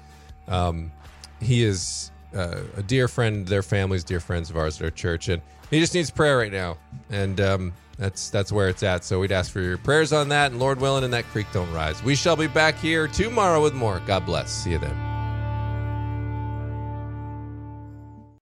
um, 0.49 0.91
he 1.39 1.63
is 1.63 2.11
uh, 2.35 2.63
a 2.75 2.83
dear 2.83 3.07
friend. 3.07 3.47
Their 3.47 3.63
families, 3.63 4.03
dear 4.03 4.19
friends 4.19 4.49
of 4.49 4.57
ours 4.57 4.81
at 4.81 4.83
our 4.83 4.91
church, 4.91 5.29
and 5.29 5.41
he 5.69 5.79
just 5.79 5.93
needs 5.93 6.11
prayer 6.11 6.37
right 6.37 6.51
now. 6.51 6.77
And 7.11 7.39
um, 7.39 7.73
that's 7.97 8.29
that's 8.29 8.51
where 8.51 8.67
it's 8.67 8.83
at. 8.83 9.05
So 9.05 9.21
we'd 9.21 9.31
ask 9.31 9.49
for 9.49 9.61
your 9.61 9.77
prayers 9.77 10.11
on 10.11 10.27
that, 10.27 10.51
and 10.51 10.59
Lord 10.59 10.81
willing, 10.81 11.05
and 11.05 11.13
that 11.13 11.23
creek 11.27 11.47
don't 11.53 11.71
rise. 11.71 12.03
We 12.03 12.15
shall 12.17 12.35
be 12.35 12.47
back 12.47 12.75
here 12.79 13.07
tomorrow 13.07 13.63
with 13.63 13.73
more. 13.73 14.01
God 14.05 14.25
bless. 14.25 14.51
See 14.51 14.71
you 14.71 14.79
then. 14.79 15.22